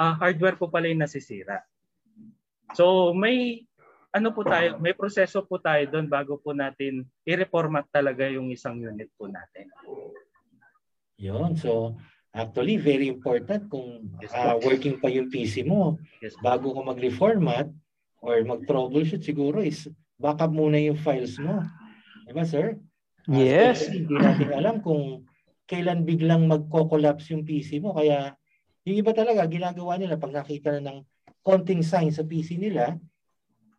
[0.00, 1.60] uh, hardware po pala yung nasisira.
[2.72, 3.68] So, may
[4.08, 8.80] ano po tayo, may proseso po tayo doon bago po natin i-reformat talaga yung isang
[8.80, 9.68] unit po natin.
[11.20, 11.92] Yon, so
[12.32, 17.68] actually very important kung uh, working pa yung PC mo yes, bago ko mag-reformat,
[18.22, 19.86] or mag-troubleshoot siguro is
[20.18, 21.62] backup muna yung files mo.
[22.26, 22.76] Di ba, sir?
[23.30, 23.86] Yes.
[23.86, 25.22] Uh, hindi natin alam kung
[25.68, 27.94] kailan biglang magko-collapse yung PC mo.
[27.94, 28.34] Kaya
[28.88, 30.98] yung iba talaga, ginagawa nila pag nakita na ng
[31.44, 32.96] konting sign sa PC nila,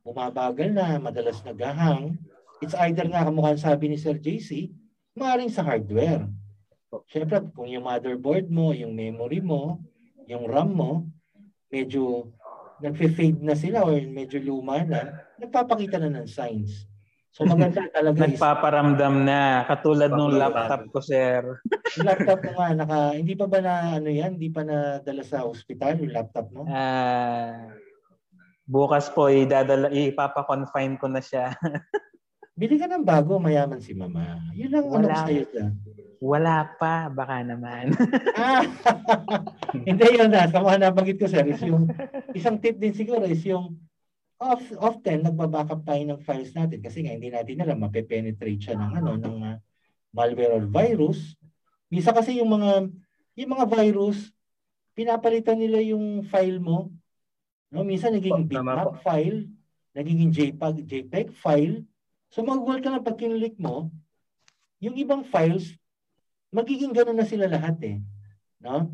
[0.05, 2.15] bumabagal na, madalas naghahang.
[2.61, 4.69] It's either nga kamukha sabi ni Sir JC,
[5.17, 6.29] maaaring sa hardware.
[7.09, 9.81] Siyempre, kung yung motherboard mo, yung memory mo,
[10.29, 10.91] yung RAM mo,
[11.69, 12.33] medyo
[12.79, 16.87] nagfe-fade na sila or medyo luma na, nagpapakita na ng signs.
[17.29, 21.61] So maganda talaga Nagpaparamdam na katulad nung laptop ko, sir.
[21.95, 25.21] yung laptop mo nga naka hindi pa ba na ano 'yan, hindi pa na dala
[25.21, 26.65] sa ospital yung laptop mo?
[26.65, 27.87] Ah uh,
[28.69, 31.57] bukas po idadala ipapa-confine ko na siya.
[32.59, 34.37] Bili ka ng bago, mayaman si mama.
[34.53, 35.47] Yun lang ano sa iyo
[36.19, 37.95] wala pa, baka naman.
[39.87, 40.51] hindi yun na.
[40.51, 41.87] Sa mga nabanggit ko, sir, is yung
[42.35, 43.79] isang tip din siguro is yung
[44.39, 48.91] of, often nagbabackup tayo ng files natin kasi nga hindi natin alam mape-penetrate siya ng
[49.03, 49.57] ano ng uh,
[50.11, 51.39] malware or virus.
[51.87, 52.91] Misa kasi yung mga
[53.39, 54.31] yung mga virus
[54.99, 56.91] pinapalitan nila yung file mo.
[57.71, 59.47] No, minsan naging bitmap file,
[59.95, 61.87] nagiging JPEG JPEG file.
[62.27, 63.87] So mag-work ka na pag kinlik mo,
[64.83, 65.79] yung ibang files
[66.49, 67.97] magiging ganun na sila lahat eh.
[68.61, 68.93] No?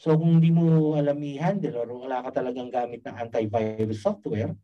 [0.00, 4.56] So kung hindi mo alam i-handle or wala ka talagang gamit ng antivirus software,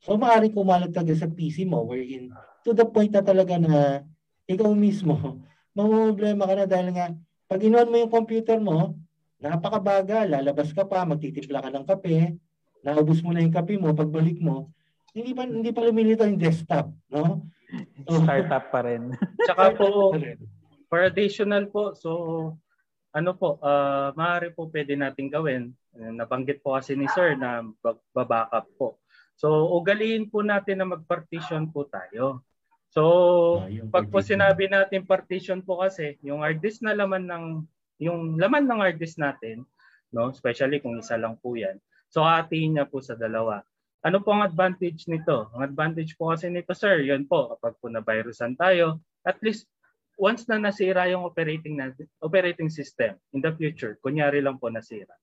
[0.00, 2.32] so maaaring kumalat ka sa PC mo wherein
[2.64, 4.04] to the point na talaga na
[4.48, 5.16] ikaw mismo,
[5.76, 7.12] mamumblema ka na dahil nga
[7.50, 8.94] pag inuan mo yung computer mo,
[9.42, 12.38] napakabaga, lalabas ka pa, magtitimpla ka ng kape,
[12.86, 14.70] naubos mo na yung kape mo, pagbalik mo,
[15.10, 17.50] hindi pa hindi pa lumilito yung desktop, no?
[18.06, 19.14] So, Startup pa rin.
[19.46, 20.14] Tsaka po,
[20.90, 22.10] For additional po, so
[23.14, 25.70] ano po, uh, maaari po pwede natin gawin.
[25.94, 27.62] Nabanggit po kasi ni Sir na
[28.14, 28.98] babackup po.
[29.38, 32.42] So ugaliin po natin na mag-partition po tayo.
[32.90, 33.02] So
[33.62, 37.44] ah, pag po sinabi natin partition po kasi, yung hard disk na laman ng
[38.02, 39.62] yung laman ng hard disk natin,
[40.10, 40.34] no?
[40.34, 41.78] especially kung isa lang po yan.
[42.10, 43.62] So hatiin niya po sa dalawa.
[44.02, 45.54] Ano po ang advantage nito?
[45.54, 49.70] Ang advantage po kasi nito, sir, yun po, kapag po na-virusan tayo, at least
[50.20, 55.16] once na nasira yung operating natin, operating system in the future, kunyari lang po nasira,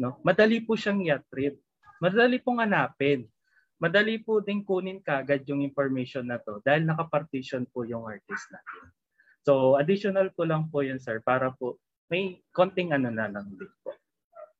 [0.00, 0.16] no?
[0.24, 1.60] Madali po siyang i-retrieve.
[2.00, 3.28] Madali pong hanapin.
[3.76, 8.90] Madali po ding kunin kagad yung information na to dahil nakapartition po yung artist natin.
[9.44, 11.78] So additional ko lang po yun sir para po
[12.10, 13.94] may konting ano na lang din po.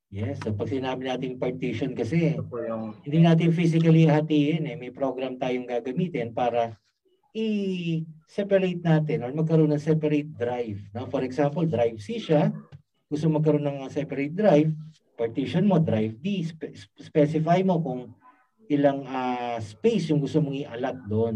[0.08, 4.76] Yes, so pag sinabi natin partition kasi, po yung hindi natin physically hatiin eh.
[4.78, 6.78] May program tayong gagamitin para
[7.38, 10.78] i-separate natin or magkaroon ng separate drive.
[10.94, 11.06] No?
[11.06, 12.50] For example, drive C siya.
[13.08, 14.68] Gusto magkaroon ng separate drive,
[15.16, 16.44] partition mo, drive D.
[16.44, 18.12] Spe- specify mo kung
[18.68, 21.34] ilang ah, space yung gusto mong i-allot doon.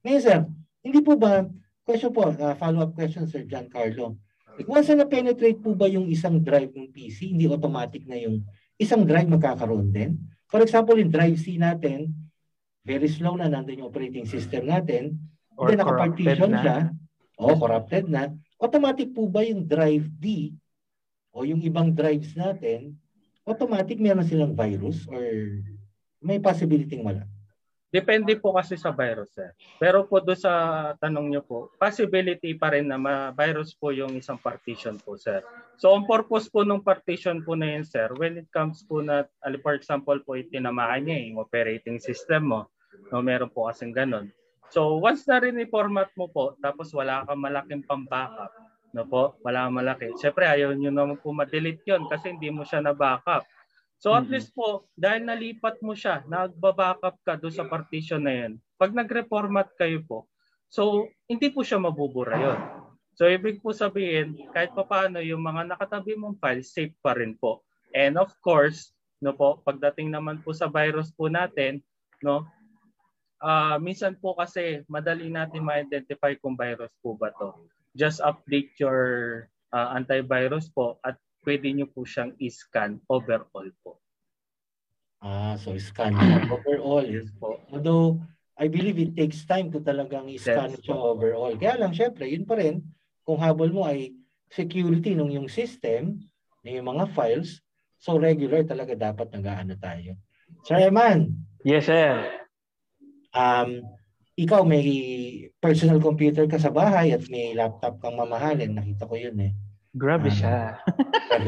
[0.00, 0.40] Ngayon sir,
[0.80, 1.44] hindi po ba,
[1.84, 4.16] question po, ah, follow-up question Sir Giancarlo.
[4.64, 8.44] Once na penetrate po ba yung isang drive ng PC, hindi automatic na yung
[8.80, 10.20] isang drive magkakaroon din?
[10.50, 12.12] For example, yung drive C natin,
[12.82, 15.16] very slow na nandun yung operating system natin,
[15.60, 16.62] Or then nakapartition corrupted na.
[16.64, 16.78] siya,
[17.36, 18.22] o corrupted na,
[18.56, 20.56] automatic po ba yung drive D
[21.36, 22.96] o yung ibang drives natin,
[23.44, 25.20] automatic meron silang virus or
[26.24, 27.28] may possibility wala?
[27.90, 29.50] Depende po kasi sa virus, sir.
[29.82, 34.38] Pero po do sa tanong niyo po, possibility pa rin na ma-virus po yung isang
[34.38, 35.42] partition po, sir.
[35.74, 39.26] So, ang purpose po ng partition po na yun, sir, when it comes po na,
[39.42, 42.60] ali- for example po, itinamaan niya yung operating system mo,
[43.10, 44.30] no, meron po kasing ganun.
[44.70, 48.54] So, once na rin i-format mo po, tapos wala kang malaking pang-backup,
[48.94, 50.08] no po, wala kang malaki.
[50.18, 53.46] Siyempre, ayaw nyo naman po ma-delete yun kasi hindi mo siya na-backup.
[54.00, 54.32] So at Mhm.
[54.32, 59.76] least po, dahil nalipat mo siya, nagbabackup ka doon sa partition na yun, pag nag-reformat
[59.76, 60.24] kayo po,
[60.72, 62.60] so hindi po siya mabubura yun.
[63.18, 67.36] So ibig po sabihin, kahit pa paano yung mga nakatabi mong files, safe pa rin
[67.36, 67.60] po.
[67.92, 71.84] And of course, no po, pagdating naman po sa virus po natin,
[72.24, 72.48] no,
[73.40, 77.56] ah minsan po kasi madali natin ma-identify kung virus po ba to.
[77.96, 79.00] Just update your
[79.74, 83.96] ah, antivirus po at pwede nyo po siyang i-scan overall po.
[85.20, 86.16] Ah, so scan
[86.52, 87.04] overall.
[87.04, 87.60] Yes po.
[87.68, 88.20] Although,
[88.60, 90.84] I believe it takes time to talagang i-scan Yes.
[90.84, 91.52] siya overall.
[91.56, 92.84] Kaya lang, syempre, yun pa rin,
[93.24, 94.16] kung habol mo ay
[94.52, 96.20] security nung yung system,
[96.64, 97.60] ng yung mga files,
[98.00, 100.16] so regular talaga dapat nag-aano tayo.
[100.64, 102.39] Sir Eman, Yes, sir.
[103.32, 103.82] Um,
[104.34, 104.84] ikaw may
[105.60, 108.72] personal computer ka sa bahay at may laptop kang mamahalin.
[108.72, 109.52] Nakita ko yun eh.
[109.92, 110.38] Grabe Ano?
[110.38, 110.78] siya.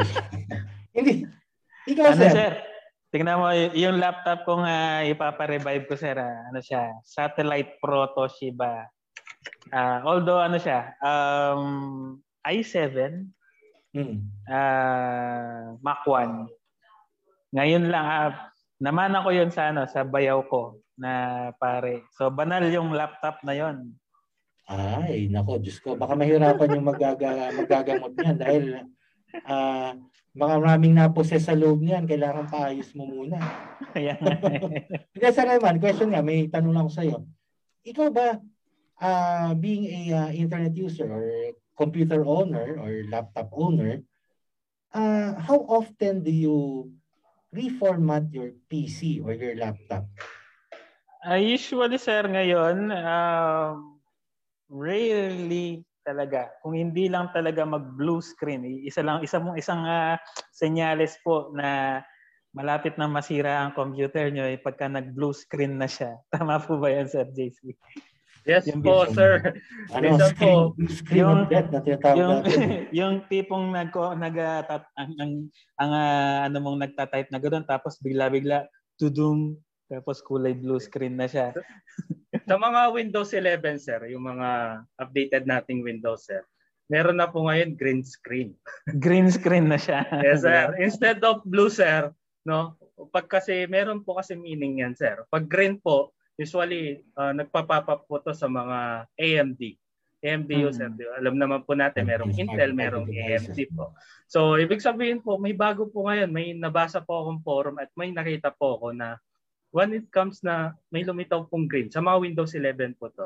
[0.96, 1.24] Hindi.
[1.88, 2.30] Ikaw, Ano, sir.
[2.30, 2.52] sir?
[3.12, 6.16] Tingnan mo, yung laptop kong uh, ipapa-revive ko, sir.
[6.16, 6.96] ah, ano siya?
[7.04, 8.88] Satellite Pro Toshiba.
[9.68, 10.96] Ah, although, ano siya?
[11.00, 11.62] Um,
[12.42, 13.28] i7,
[13.92, 14.24] Hmm.
[14.48, 16.48] ah, Mac 1.
[17.52, 18.32] Ngayon lang, ah,
[18.80, 22.06] naman ako yun sa, ano, sa bayaw ko na pare.
[22.14, 23.98] So, banal yung laptop na yon.
[24.70, 25.98] Ay, nako, Diyos ko.
[25.98, 28.64] Baka mahirapan yung magaga, magagamot niyan dahil
[29.42, 29.98] ah
[30.32, 32.08] maraming naposes sa loob niyan.
[32.08, 33.36] Kailangan paayos mo muna.
[33.92, 34.16] Kaya,
[35.12, 37.16] Hindi, Sir Eman, question nga, may tanong lang ako sa'yo.
[37.84, 38.40] Ikaw ba,
[39.02, 41.26] ah, being a ah, internet user or
[41.76, 44.00] computer owner or laptop owner,
[44.94, 46.88] ah, how often do you
[47.52, 50.08] reformat your PC or your laptop?
[51.22, 53.94] Ah, usually, sir, ngayon, um,
[54.66, 56.50] rarely talaga.
[56.66, 60.18] Kung hindi lang talaga mag-blue screen, isa lang, isa mong isang ah,
[60.50, 62.02] senyales po na
[62.50, 66.18] malapit na masira ang computer nyo eh, pagka nag-blue screen na siya.
[66.34, 67.70] Tama po ba yan, Sir JC?
[68.42, 69.54] Yes Yung po, sir.
[69.94, 72.34] Ano, Minsan screen, po, screen yung- of death na tinatawag yung
[72.98, 75.32] yung tipong nag nag tat- ang ang,
[75.78, 78.66] ang ah, ano mong nagta-type na ganoon tapos bigla-bigla
[78.98, 79.54] tudung
[79.92, 81.52] tapos kulay blue screen na siya.
[82.48, 86.40] Sa mga Windows 11, sir, yung mga updated nating Windows, sir,
[86.88, 88.56] meron na po ngayon green screen.
[89.04, 90.08] Green screen na siya.
[90.24, 90.72] Yes, sir.
[90.80, 92.08] Instead of blue, sir,
[92.48, 92.80] no?
[93.12, 95.20] Pag kasi, meron po kasi meaning yan, sir.
[95.28, 99.62] Pag green po, usually, uh, nagpa-pop up po to sa mga AMD.
[100.22, 100.62] AMD Mm.
[100.70, 100.88] user.
[100.88, 101.18] ba?
[101.18, 103.10] Alam naman po natin, merong Intel, merong.
[103.10, 103.92] AMD po.
[104.30, 106.30] So, ibig sabihin po, may bago po ngayon.
[106.30, 109.18] May nabasa po akong forum at may nakita po ako na
[109.72, 113.24] when it comes na may lumitaw pong green, sa mga Windows 11 po to,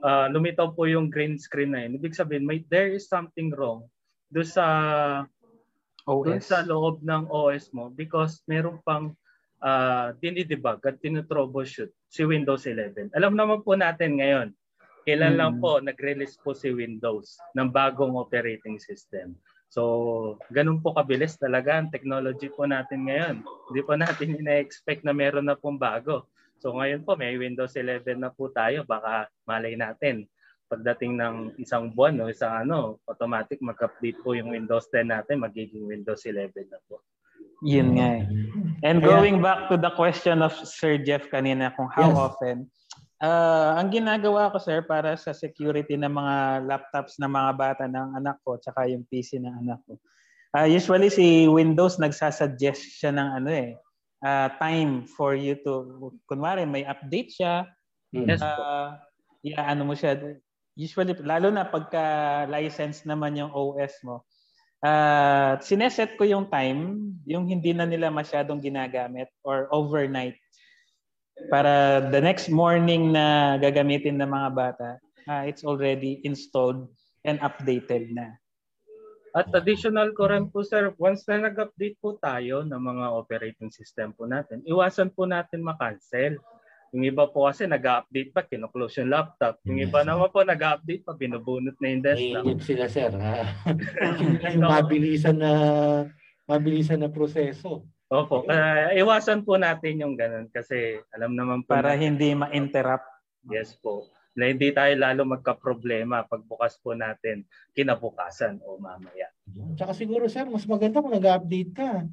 [0.00, 1.98] uh, lumitaw po yung green screen na yun.
[1.98, 3.84] Ibig sabihin, may, there is something wrong
[4.30, 4.64] do sa
[6.08, 6.48] OS.
[6.48, 9.12] sa loob ng OS mo because meron pang
[9.60, 13.12] uh, dinidebug at tinutroubleshoot si Windows 11.
[13.12, 14.48] Alam naman po natin ngayon,
[15.04, 15.60] kailan lang Mm.
[15.60, 19.34] po nag-release po si Windows ng bagong operating system.
[19.68, 23.44] So, ganun po kabilis talaga ang technology po natin ngayon.
[23.44, 26.24] Hindi po natin ina-expect na meron na pong bago.
[26.58, 28.82] So ngayon po may Windows 11 na po tayo.
[28.82, 30.26] Baka malay natin
[30.68, 35.40] pagdating ng isang buwan o no, isang ano, automatic mag-update po yung Windows 10 natin,
[35.40, 37.00] magiging Windows 11 na po.
[37.64, 38.24] Yun nga eh.
[38.84, 42.20] And going back to the question of Sir Jeff kanina kung how yes.
[42.20, 42.56] often,
[43.22, 48.18] uh, ang ginagawa ko sir para sa security ng mga laptops ng mga bata ng
[48.18, 49.98] anak ko tsaka yung PC ng anak ko.
[50.56, 53.76] Uh, usually si Windows nagsasuggest siya ng ano eh,
[54.24, 57.68] uh, time for you to, kunwari may update siya,
[58.16, 58.96] yes, uh,
[59.44, 60.16] yeah, ano mo siya,
[60.72, 64.24] usually, lalo na pagka license naman yung OS mo,
[64.80, 70.40] uh, sineset ko yung time, yung hindi na nila masyadong ginagamit or overnight
[71.46, 74.90] para the next morning na gagamitin ng mga bata,
[75.30, 76.90] uh, it's already installed
[77.22, 78.34] and updated na.
[79.38, 84.10] At additional ko rin po sir, once na nag-update po tayo ng mga operating system
[84.16, 86.34] po natin, iwasan po natin makancel.
[86.96, 89.60] Yung iba po kasi nag-update pa, kino-close yung laptop.
[89.68, 92.42] Yung iba naman po nag-update pa, binubunot na yung desktop.
[92.48, 93.12] Iinip sila sir.
[93.12, 93.44] Ha?
[94.56, 95.52] yung mabilisan na
[96.48, 97.84] mabilisan na proseso.
[98.08, 103.04] Opo, uh, iwasan po natin yung ganun kasi alam naman po para natin, hindi ma-interrupt.
[103.52, 104.08] Yes po.
[104.32, 107.44] Na hindi tayo lalo magka-problema pagbukas po natin
[107.76, 109.28] kinabukasan o mamaya.
[109.76, 112.08] Tsaka siguro sir, mas maganda kung nag-update ka.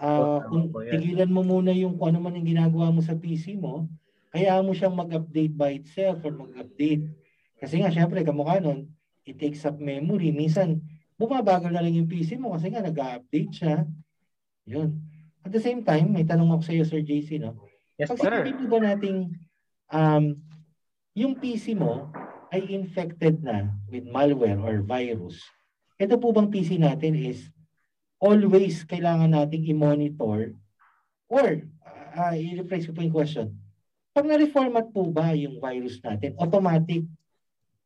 [0.00, 3.86] Uh, kung tigilan mo muna yung kung ano man yung ginagawa mo sa PC mo,
[4.34, 7.06] kaya mo siyang mag-update by itself or mag-update.
[7.60, 8.88] Kasi nga, syempre, kamukha nun,
[9.28, 10.32] it takes up memory.
[10.32, 10.80] Minsan,
[11.20, 13.84] bumabagal na lang yung PC mo kasi nga nag-update siya.
[14.64, 15.09] Yun.
[15.44, 17.56] At the same time, may tanong ako sa iyo, Sir JC, no?
[17.96, 18.44] Yes, Pag sir.
[18.44, 19.18] Pag ba nating
[19.92, 20.24] um,
[21.16, 22.08] yung PC mo
[22.52, 25.40] ay infected na with malware or virus,
[26.00, 27.52] ito po bang PC natin is
[28.20, 30.56] always kailangan nating i-monitor
[31.28, 31.46] or
[32.16, 33.46] uh, i-rephrase ko po yung question,
[34.10, 37.06] pag na-reformat po ba yung virus natin, automatic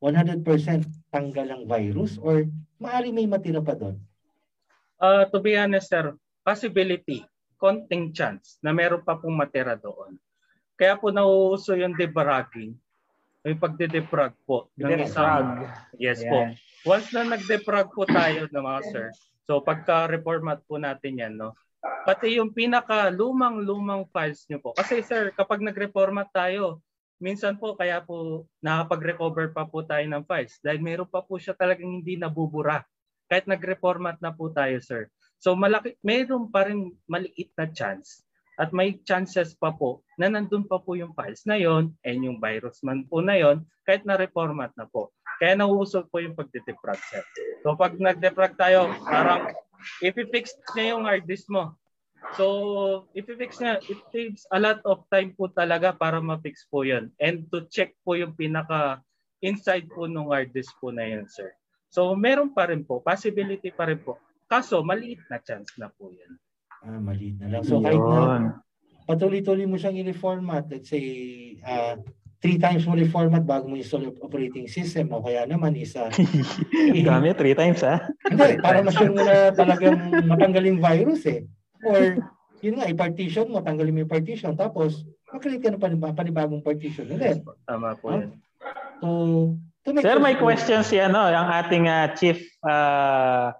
[0.01, 0.43] 100%
[1.13, 2.49] tanggal ang virus or
[2.81, 3.95] maari may matira pa doon?
[4.99, 7.23] Uh, to be honest, sir, possibility,
[7.55, 10.19] konting chance na meron pa pong matira doon.
[10.75, 12.75] Kaya po nauuso yung debugging,
[13.47, 14.67] yung pagde-defrag po.
[14.75, 16.31] Ng isang, yes yeah.
[16.31, 16.39] po.
[16.85, 19.07] Once na nag-defrag po tayo ng mga sir,
[19.47, 21.55] so pagka-reformat po natin yan, no,
[22.05, 24.73] Pati yung pinaka lumang-lumang files nyo po.
[24.77, 26.81] Kasi sir, kapag nag-reformat tayo,
[27.17, 31.57] minsan po kaya po nakapag-recover pa po tayo ng files dahil meron pa po siya
[31.57, 32.85] talagang hindi nabubura.
[33.25, 35.09] Kahit nag-reformat na po tayo, sir.
[35.39, 38.25] So malaki, meron pa rin maliit na chance
[38.55, 42.39] at may chances pa po na nandun pa po yung files na yon and yung
[42.39, 45.11] virus man po na yon kahit na reformat na po.
[45.37, 47.23] Kaya nauusog po yung pagdedefrag sir.
[47.61, 49.51] So pag nag-defrag tayo, parang
[50.01, 51.75] i-fix niya yung hard disk mo.
[52.33, 56.81] So, if i-fix niya, it takes a lot of time po talaga para ma-fix po
[56.81, 57.13] yun.
[57.21, 59.05] And to check po yung pinaka
[59.45, 61.53] inside po ng hard disk po na yun, sir.
[61.93, 64.17] So, meron pa rin po, possibility pa rin po.
[64.45, 66.33] Kaso, maliit na chance na po yan.
[66.85, 67.63] Ah, maliit na lang.
[67.65, 68.61] So, kahit na
[69.05, 71.05] patuloy-tuloy mo siyang i-reformat, let's say,
[71.61, 71.97] uh,
[72.41, 76.09] three times mo reformat bago mo install yung operating system o kaya naman isa.
[77.09, 78.05] Dami, three times ha?
[78.25, 79.97] Hindi, para ma-sure mo na talagang
[80.29, 81.41] matanggal virus eh.
[81.85, 82.17] Or,
[82.61, 84.53] yun nga, i-partition mo, tanggalin mo yung partition.
[84.57, 87.09] Tapos, mag-create ka ng panibagong partition.
[87.09, 87.41] Hindi.
[87.65, 88.37] Tama po yan.
[89.01, 89.09] To,
[89.85, 93.53] to make Sir, may question si ano, ang ating uh, chief uh,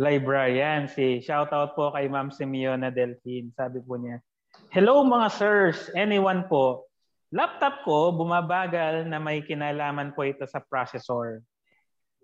[0.00, 3.52] librarian, si shout out po kay Ma'am Simeona Delphine.
[3.52, 4.24] Sabi po niya,
[4.72, 6.88] Hello mga sirs, anyone po.
[7.30, 11.44] Laptop ko bumabagal na may kinalaman po ito sa processor.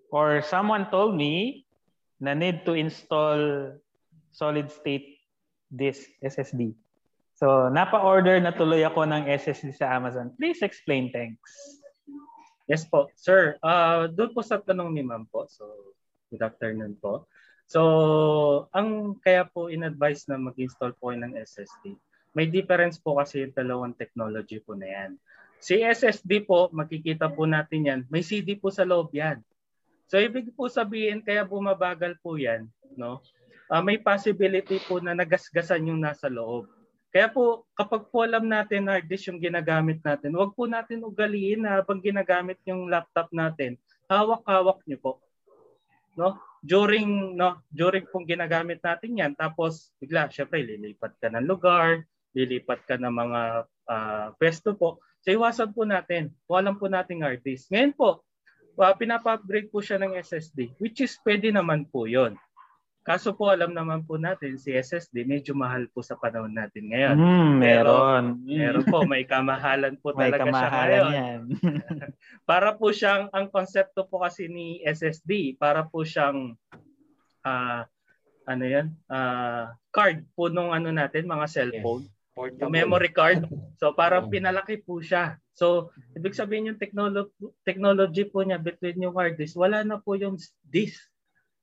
[0.08, 1.68] Or someone told me
[2.16, 3.76] na need to install
[4.32, 5.20] solid state
[5.68, 6.72] this SSD.
[7.36, 10.32] So, napa-order na tuloy ako ng SSD sa Amazon.
[10.40, 11.52] Please explain, thanks.
[12.64, 13.12] Yes po.
[13.14, 15.44] Sir, uh, doon po sa tanong ni ma'am po.
[15.52, 15.68] So,
[16.32, 17.28] good afternoon po.
[17.66, 17.80] So,
[18.70, 21.98] ang kaya po in-advise na mag-install po ng SSD,
[22.30, 25.10] may difference po kasi yung dalawang technology po na yan.
[25.58, 29.42] Si SSD po, makikita po natin yan, may CD po sa loob yan.
[30.06, 33.18] So, ibig po sabihin, kaya bumabagal po yan, no?
[33.70, 36.70] uh, may possibility po na nagasgasan yung nasa loob.
[37.10, 41.64] Kaya po, kapag po alam natin hard disk yung ginagamit natin, wag po natin ugaliin
[41.64, 45.12] na habang ginagamit yung laptop natin, hawak-hawak niyo po.
[46.12, 46.36] No?
[46.66, 52.02] During no, during pong ginagamit natin 'yan, tapos bigla syempre lilipat ka ng lugar,
[52.34, 53.40] lilipat ka ng mga
[53.86, 54.98] uh, pwesto po.
[55.22, 56.34] So iwasan po natin.
[56.50, 57.70] Walang po nating hard disk.
[57.70, 58.26] Ngayon po,
[58.82, 62.34] uh, pinapa-upgrade po siya ng SSD, which is pwede naman po 'yon.
[63.06, 67.14] Kaso po alam naman po natin si SSD medyo mahal po sa panahon natin ngayon.
[67.14, 68.24] Mm, meron.
[68.42, 71.14] Pero, meron po may kamahalan po May talaga siya kamahalan ngayon.
[71.14, 71.40] yan.
[72.50, 76.58] para po siyang ang konsepto po kasi ni SSD para po siyang
[77.46, 77.86] ah
[78.50, 82.58] ano yan ah card po nung ano natin mga cellphone Portable.
[82.58, 83.46] yung memory card
[83.78, 84.32] so parang Oo.
[84.34, 87.30] pinalaki po siya so ibig sabihin yung technology
[87.62, 90.34] technology po niya between yung hard disk wala na po yung
[90.66, 91.06] disk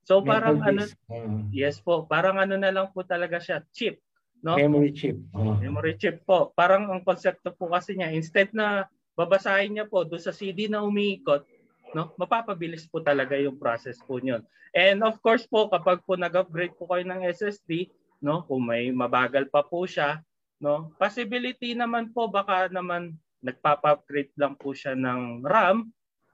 [0.03, 0.83] so parang ano.
[1.07, 1.51] Mm.
[1.55, 4.03] yes po parang ano na lang po talaga siya chip
[4.43, 5.17] no Memory chip.
[5.31, 5.55] Oh.
[5.55, 6.51] Memory chip po.
[6.51, 10.83] Parang ang konsepto po kasi niya, instead na babasahin niya po doon sa CD na
[10.83, 11.47] umiikot,
[11.95, 14.43] no, mapapabilis po talaga yung process po niyon.
[14.75, 17.87] And of course po, kapag po nag-upgrade po kayo ng SSD,
[18.19, 20.19] no, kung may mabagal pa po siya,
[20.59, 25.87] no, possibility naman po baka naman nagpapa-upgrade lang po siya ng RAM,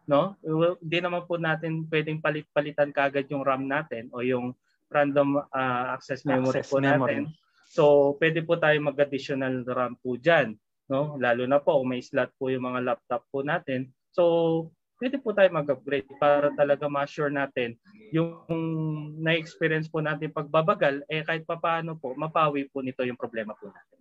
[0.10, 0.34] no?
[0.82, 4.58] Hindi naman po natin pwedeng palit-palitan kagad yung RAM natin o yung
[4.90, 6.98] random ah, access memory Access po memory.
[6.98, 7.22] natin.
[7.70, 10.58] So, pwede po tayo mag-additional RAM po dyan.
[10.90, 11.14] No?
[11.22, 13.94] Lalo na po kung may slot po yung mga laptop po natin.
[14.10, 17.78] So, pwede po tayo mag-upgrade para talaga ma-sure natin
[18.10, 18.42] yung
[19.22, 23.70] na-experience po natin pagbabagal, eh kahit pa paano po, mapawi po nito yung problema po
[23.70, 23.99] natin.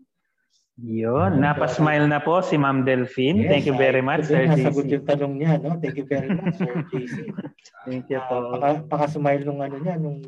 [0.79, 3.43] Yun, napasmile na po si Ma'am Delphine.
[3.43, 4.95] Yes, Thank you very much, Sir din, Nasagot JC.
[4.95, 5.75] yung tanong niya, no?
[5.83, 7.35] Thank you very much, Sir JC.
[7.91, 8.55] Thank you po.
[8.55, 10.23] paka, paka-smile nung ano niya, nung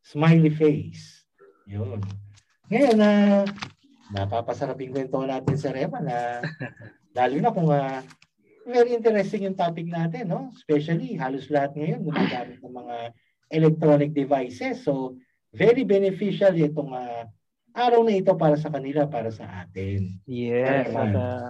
[0.00, 1.28] smiley face.
[1.68, 2.00] Yun.
[2.72, 3.10] Ngayon na
[4.16, 6.40] napapasarap yung kwento natin sa Rema na
[7.20, 8.00] lalo na kung ah,
[8.64, 10.48] very interesting yung topic natin, no?
[10.56, 12.96] Especially halos lahat ngayon gumagamit ng mga
[13.52, 14.80] electronic devices.
[14.88, 15.20] So,
[15.52, 17.28] very beneficial itong ah,
[17.74, 20.18] araw na ito para sa kanila, para sa atin.
[20.26, 21.48] Yes, at uh,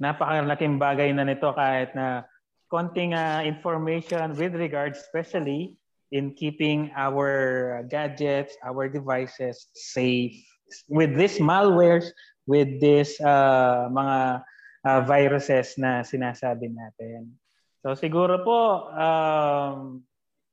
[0.00, 2.26] napakalaking bagay na nito kahit na
[2.68, 5.78] konting uh, information with regards especially
[6.10, 10.34] in keeping our gadgets, our devices safe
[10.88, 12.10] with these malwares,
[12.46, 14.42] with this uh, mga
[14.84, 17.34] uh, viruses na sinasabi natin.
[17.84, 20.00] So siguro po, um,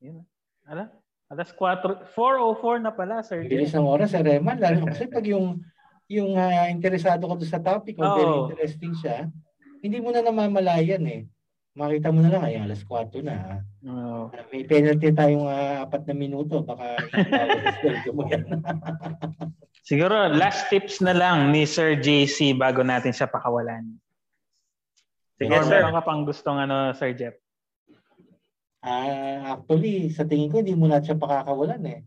[0.00, 0.24] yun,
[0.68, 1.01] ano?
[1.32, 3.48] Alas 4, 4.04 na pala, Sir.
[3.48, 4.60] Bilis ng oras, Sir Reman.
[4.60, 5.64] Lalo kasi pag yung
[6.12, 9.32] yung ah, interesado ka doon sa topic o very interesting siya,
[9.80, 11.24] hindi mo na namamalayan eh.
[11.72, 13.64] Makita mo na lang, ay alas 4 na.
[13.88, 14.28] Oo.
[14.28, 16.60] Ah, May penalty tayong ah, apat na minuto.
[16.60, 17.00] Baka
[18.16, 18.60] mo yan.
[19.80, 23.96] Siguro last tips na lang ni Sir JC bago natin siya pakawalan.
[25.40, 25.80] Sige, Or sir.
[25.80, 27.40] meron ka pang gustong ano, Sir Jeff?
[28.82, 32.02] Ah, actually, sa tingin ko, hindi mo na siya pakakawalan eh.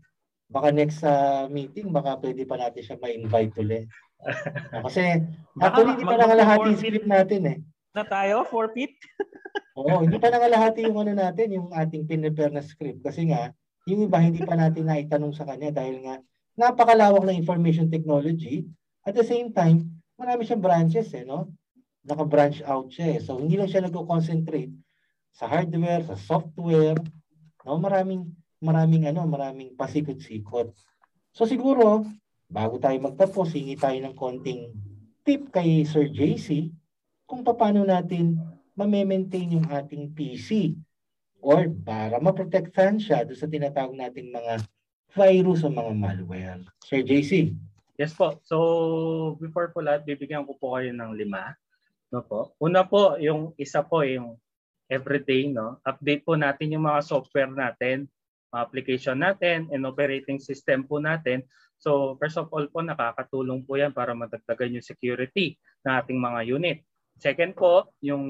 [0.51, 3.87] Baka next sa meeting, baka pwede pa natin siya ma-invite ulit.
[4.75, 5.23] Ah, kasi
[5.63, 7.57] actually, hindi pa nangalahati yung script natin eh.
[7.95, 8.91] Na tayo, forfeit?
[9.79, 12.99] Oo, hindi pa nangalahati yung ano natin, yung ating pinrepare na script.
[13.07, 13.55] Kasi nga,
[13.87, 16.19] yung iba hindi pa natin naitanong sa kanya dahil nga
[16.59, 18.67] napakalawak ng information technology.
[19.07, 21.55] At the same time, marami siyang branches eh, no?
[22.03, 23.19] Naka-branch out siya eh.
[23.23, 24.84] So, hindi lang siya nag-concentrate
[25.35, 26.95] sa hardware, sa software,
[27.67, 27.75] no?
[27.75, 28.31] Maraming,
[28.63, 30.71] maraming ano, maraming pasikot-sikot.
[31.35, 32.07] So, siguro,
[32.47, 34.71] bago tayo magtapos, hingi tayo ng konting
[35.27, 36.71] tip kay Sir JC
[37.27, 38.37] kung paano natin
[38.77, 40.77] ma-maintain yung ating PC
[41.41, 44.61] or para maprotektahan siya doon sa tinatawag nating mga
[45.11, 46.63] virus o mga malware.
[46.85, 47.51] Sir JC.
[47.99, 48.39] Yes po.
[48.43, 48.57] So,
[49.39, 51.55] before po lahat, bibigyan ko po kayo ng lima.
[52.11, 52.53] No po.
[52.61, 54.37] Una po, yung isa po, yung
[54.91, 55.81] everyday, no?
[55.85, 58.09] Update po natin yung mga software natin,
[58.53, 61.43] mga application natin, and operating system po natin.
[61.81, 66.41] So, first of all po, nakakatulong po yan para madagdagan yung security ng ating mga
[66.47, 66.77] unit.
[67.19, 68.23] Second po, yung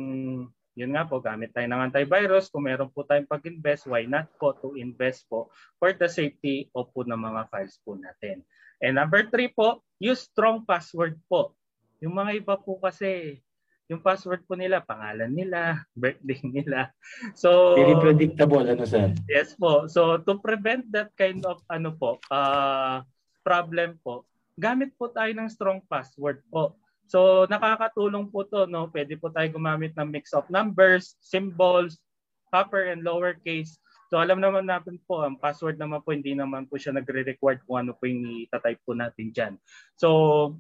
[0.75, 2.51] yun nga po, gamit tayo ng antivirus.
[2.51, 5.47] Kung meron po tayong pag-invest, why not po to invest po
[5.79, 8.43] for the safety of po ng mga files po natin.
[8.83, 11.55] And number three po, use strong password po.
[12.03, 13.39] Yung mga iba po kasi,
[13.85, 16.89] yung password po nila, pangalan nila, birthday nila.
[17.37, 19.13] So, Very predictable, ano sir?
[19.29, 19.85] Yes po.
[19.85, 23.05] So to prevent that kind of ano po, uh,
[23.45, 24.25] problem po,
[24.57, 26.73] gamit po tayo ng strong password po.
[27.05, 28.89] So nakakatulong po to, no?
[28.89, 32.01] Pwede po tayo gumamit ng mix of numbers, symbols,
[32.49, 33.77] upper and lower case.
[34.09, 37.85] So alam naman natin po, ang password naman po, hindi naman po siya nagre-record kung
[37.85, 39.53] ano po yung itatype po natin dyan.
[39.97, 40.09] So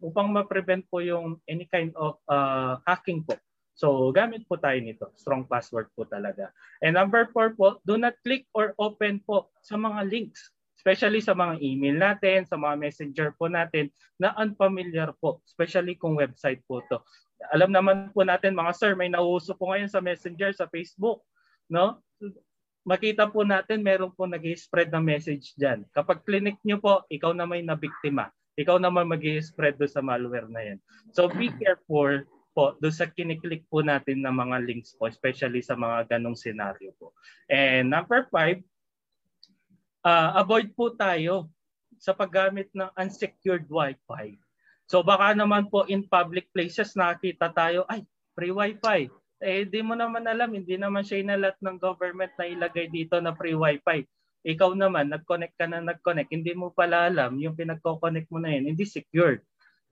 [0.01, 3.37] upang ma-prevent po yung any kind of uh, hacking po,
[3.75, 5.11] So gamit po tayo nito.
[5.19, 6.49] Strong password po talaga.
[6.79, 10.55] And number four po, do not click or open po sa mga links.
[10.79, 15.43] Especially sa mga email natin, sa mga messenger po natin na unfamiliar po.
[15.43, 17.03] Especially kung website po to.
[17.51, 21.19] Alam naman po natin mga sir, may nauuso po ngayon sa messenger, sa Facebook.
[21.67, 21.99] No?
[22.85, 25.83] Makita po natin meron po nag-spread na message dyan.
[25.91, 28.29] Kapag clinic nyo po, ikaw na may nabiktima.
[28.55, 30.79] Ikaw naman mag-spread do sa malware na yan.
[31.11, 32.23] So be careful
[32.55, 36.95] po do sa kiniklik po natin ng mga links po, especially sa mga ganong scenario
[36.95, 37.11] po.
[37.51, 38.63] And number five,
[40.05, 41.51] uh, avoid po tayo
[41.99, 44.37] sa paggamit ng unsecured Wi-Fi.
[44.85, 48.05] So baka naman po in public places nakita tayo, ay,
[48.37, 52.87] free Wi-Fi eh di mo naman alam, hindi naman siya inalat ng government na ilagay
[52.87, 54.07] dito na free wifi.
[54.45, 58.69] Ikaw naman, nag-connect ka na nag-connect, hindi mo pala alam yung pinagko-connect mo na yun,
[58.69, 59.41] hindi secured.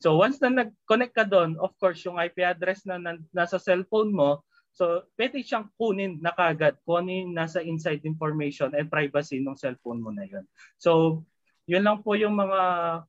[0.03, 4.13] So once na nag-connect ka doon, of course, yung IP address na, na nasa cellphone
[4.13, 9.39] mo, so pwede siyang kunin na kagad kung ano yung nasa inside information and privacy
[9.39, 10.45] ng cellphone mo na yun.
[10.75, 11.23] So
[11.69, 12.59] yun lang po yung mga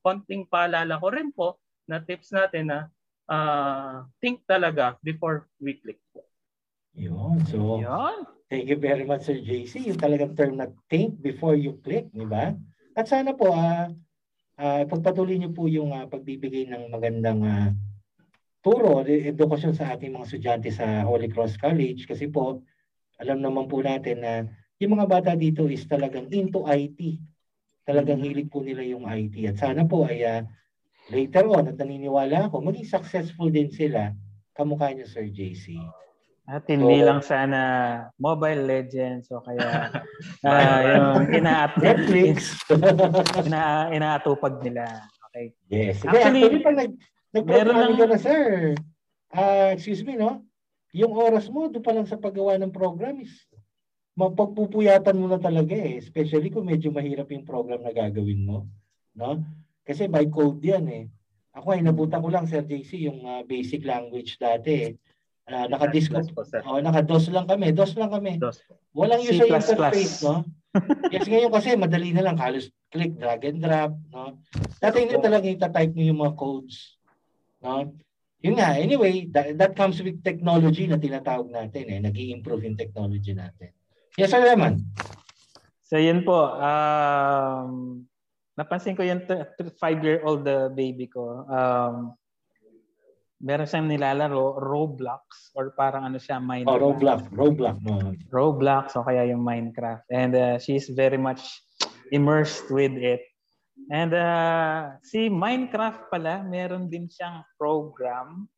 [0.04, 1.58] konting paalala ko rin po
[1.90, 2.78] na tips natin na
[3.28, 6.00] uh, think talaga before we click.
[6.94, 7.42] Yun.
[7.50, 8.26] So, Yun.
[8.46, 9.90] thank you very much, Sir JC.
[9.90, 12.54] Yung talagang term na think before you click, di ba?
[12.94, 13.90] At sana po, ah,
[14.58, 17.68] uh, pagpatuloy niyo po yung uh, pagbibigay ng magandang uh,
[18.62, 22.62] turo, edukasyon sa ating mga estudyante sa Holy Cross College kasi po,
[23.18, 24.32] alam naman po natin na
[24.78, 27.20] yung mga bata dito is talagang into IT.
[27.84, 29.36] Talagang hilig po nila yung IT.
[29.52, 30.42] At sana po ay uh,
[31.12, 34.14] later on, at naniniwala ako, maging successful din sila
[34.54, 35.76] kamukha niyo, Sir JC.
[36.44, 37.60] At hindi so, lang sana
[38.20, 39.88] Mobile Legends o kaya
[40.46, 42.52] uh, yung ina-update Netflix.
[43.48, 45.08] ina inaatupag nila.
[45.32, 45.56] Okay.
[45.72, 46.04] Yes.
[46.04, 46.76] Actually, actually pag
[47.34, 48.76] nag lang ka na sir.
[49.34, 50.44] Uh, excuse me, no?
[50.94, 53.32] Yung oras mo doon pa lang sa paggawa ng program is
[54.14, 55.98] mapagpupuyatan mo na talaga eh.
[55.98, 58.68] Especially kung medyo mahirap yung program na gagawin mo.
[59.16, 59.42] No?
[59.84, 61.04] Kasi by code yan eh.
[61.54, 64.92] Ako ay nabutan ko lang, Sir JC, yung uh, basic language dati eh
[65.44, 67.68] Uh, naka-DOS po, oh, naka-DOS lang kami.
[67.68, 68.40] DOS lang kami.
[68.40, 68.64] DOS.
[68.96, 70.40] Walang user interface, no?
[71.12, 72.40] yes, ngayon kasi madali na lang.
[72.40, 74.40] Halos click, drag and drop, no?
[74.80, 76.96] Dati hindi talaga ita-type mo yung mga codes,
[77.60, 77.92] no?
[78.40, 82.00] Yun nga, anyway, that, that comes with technology na tinatawag natin, eh.
[82.00, 83.68] nag improve yung technology natin.
[84.16, 84.80] Yes, Sir Raman.
[85.84, 88.00] So yun po, um,
[88.54, 89.22] napansin ko yung
[89.78, 91.46] five-year-old uh, baby ko.
[91.50, 92.14] Um,
[93.44, 96.70] meron siyang nilalaro, Roblox, or parang ano siya, Minecraft.
[96.70, 97.18] Oh, Roblox.
[97.34, 97.76] Roblox.
[97.84, 98.14] No.
[98.30, 100.06] Roblox, o kaya yung Minecraft.
[100.08, 101.42] And uh, she's very much
[102.14, 103.20] immersed with it.
[103.90, 108.48] And uh, si Minecraft pala, meron din siyang program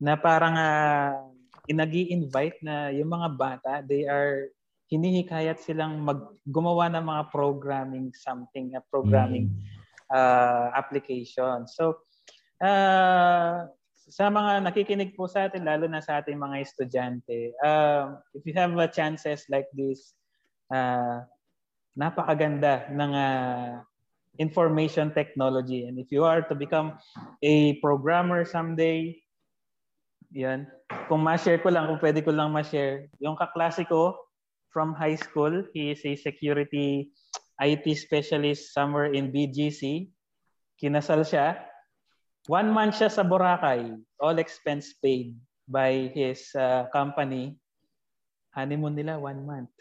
[0.00, 1.30] na parang uh,
[1.70, 4.50] inagi invite na yung mga bata, they are
[4.92, 9.60] hinihikayat silang mag gumawa ng mga programming something, a programming mm.
[10.12, 11.64] uh, application.
[11.64, 12.04] So,
[12.60, 13.64] uh,
[14.04, 18.52] sa mga nakikinig po sa atin, lalo na sa ating mga estudyante, uh, if you
[18.52, 20.12] have uh, chances like this,
[20.68, 21.24] uh,
[21.96, 23.80] napakaganda ng uh,
[24.36, 25.86] information technology.
[25.86, 26.98] And if you are to become
[27.40, 29.16] a programmer someday,
[30.34, 30.66] yan,
[31.06, 34.18] kung ma-share ko lang, kung pwede ko lang ma-share, yung kaklase ko
[34.74, 37.14] from high school, he is a security
[37.62, 40.10] IT specialist somewhere in BGC.
[40.82, 41.70] Kinasal siya
[42.50, 45.32] One month siya sa Boracay, all expense paid
[45.64, 47.56] by his uh, company.
[48.52, 49.72] Honeymoon nila, one month.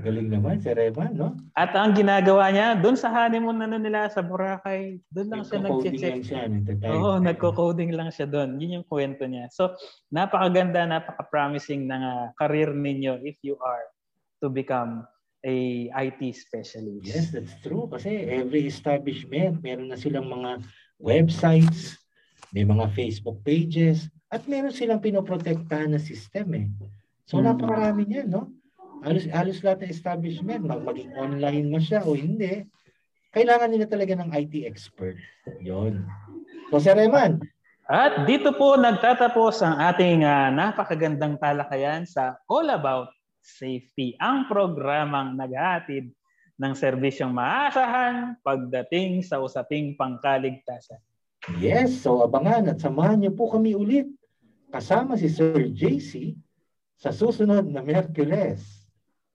[0.00, 1.34] Galing naman si Revan, no?
[1.58, 6.22] At ang ginagawa niya, doon sa honeymoon na nila sa Boracay, doon lang siya nag-check.
[6.88, 8.56] Oo, nagko-coding lang siya doon.
[8.56, 9.50] Yun yung kwento niya.
[9.50, 9.76] So,
[10.08, 13.84] napakaganda, napaka-promising ng uh, career ninyo if you are
[14.42, 15.06] to become
[15.46, 17.06] a IT specialist.
[17.06, 17.86] Yes, that's true.
[17.86, 20.66] Kasi every establishment, meron na silang mga
[20.98, 21.94] websites,
[22.50, 26.66] may mga Facebook pages, at meron silang pinoprotektahan na system eh.
[27.28, 27.46] So, hmm.
[27.48, 28.57] napakarami niyan, no?
[29.02, 32.66] Halos, halos lahat ng establishment, mag maging online mo siya o hindi,
[33.30, 35.14] kailangan nila talaga ng IT expert.
[35.62, 36.02] Yon.
[36.70, 37.38] So, Sir Eman.
[37.88, 43.08] At dito po nagtatapos ang ating uh, napakagandang talakayan sa All About
[43.40, 46.12] Safety, ang programang naghahatid
[46.58, 51.00] ng serbisyong maasahan pagdating sa usaping pangkaligtasan.
[51.56, 54.10] Yes, so abangan at samahan niyo po kami ulit
[54.68, 56.36] kasama si Sir JC
[57.00, 58.77] sa susunod na Merkules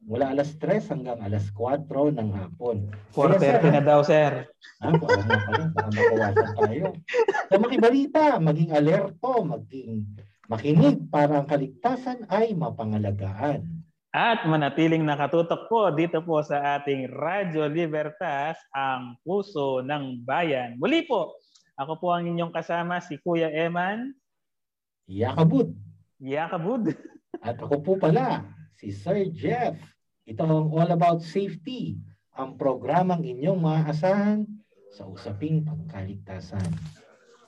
[0.04, 2.92] mula alas 3 hanggang alas 4 ng hapon.
[3.16, 4.48] 4.30 na daw, sir.
[4.84, 6.86] Ah, baka mo pala, baka makawasan tayo.
[7.48, 10.04] Sa makibalita, maging alerto, maging
[10.52, 13.84] makinig para ang kaligtasan ay mapangalagaan.
[14.14, 20.78] At manatiling nakatutok po dito po sa ating Radyo Libertas, ang puso ng bayan.
[20.78, 21.34] Muli po,
[21.74, 24.14] ako po ang inyong kasama, si Kuya Eman.
[25.10, 25.74] Yakabud.
[26.22, 26.94] Yakabud.
[27.48, 28.46] At ako po pala,
[28.78, 29.74] si Sir Jeff.
[30.24, 32.00] Ito ang All About Safety,
[32.34, 34.48] ang programang inyong maaasahan
[34.90, 36.64] sa usaping pangkaligtasan.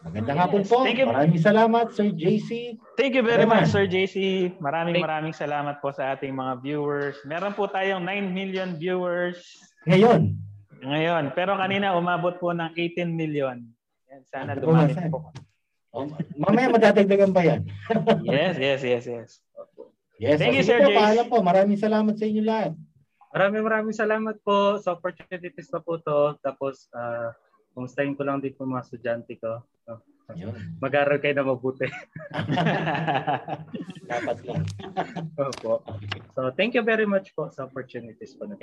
[0.04, 0.44] Magandang Yes.
[0.46, 0.78] hapon po.
[0.86, 1.08] Thank you.
[1.10, 2.78] Maraming salamat, Sir JC.
[2.94, 3.72] Thank you very Very much.
[3.74, 4.52] Sir JC.
[4.60, 7.18] Maraming Thank- maraming salamat po sa ating mga viewers.
[7.26, 9.40] Meron po tayong 9 million viewers
[9.86, 10.34] Ngayon,
[10.82, 11.34] ngayon.
[11.34, 13.66] Pero kanina umabot po ng 18 million.
[14.12, 15.30] Yan, sana Ano dumami po.
[15.90, 17.62] oh, mamaya madadagdagan pa yan.
[18.22, 19.30] Yes, yes, yes, yes.
[20.16, 21.38] Yes, Thank you, Sir po, paalam po.
[21.42, 22.72] Maraming salamat sa inyo lahat.
[23.36, 26.40] Maraming maraming salamat po sa opportunities na po to.
[26.40, 27.36] Tapos, uh,
[27.76, 29.60] kumustahin ko lang din po mga estudyante ko.
[29.92, 30.00] No?
[30.38, 30.56] Yun.
[30.80, 31.84] Mag-aral kayo na mabuti.
[34.14, 34.64] Dapat lang.
[35.36, 35.82] Opo.
[36.38, 38.54] So, thank you very much po sa opportunities po na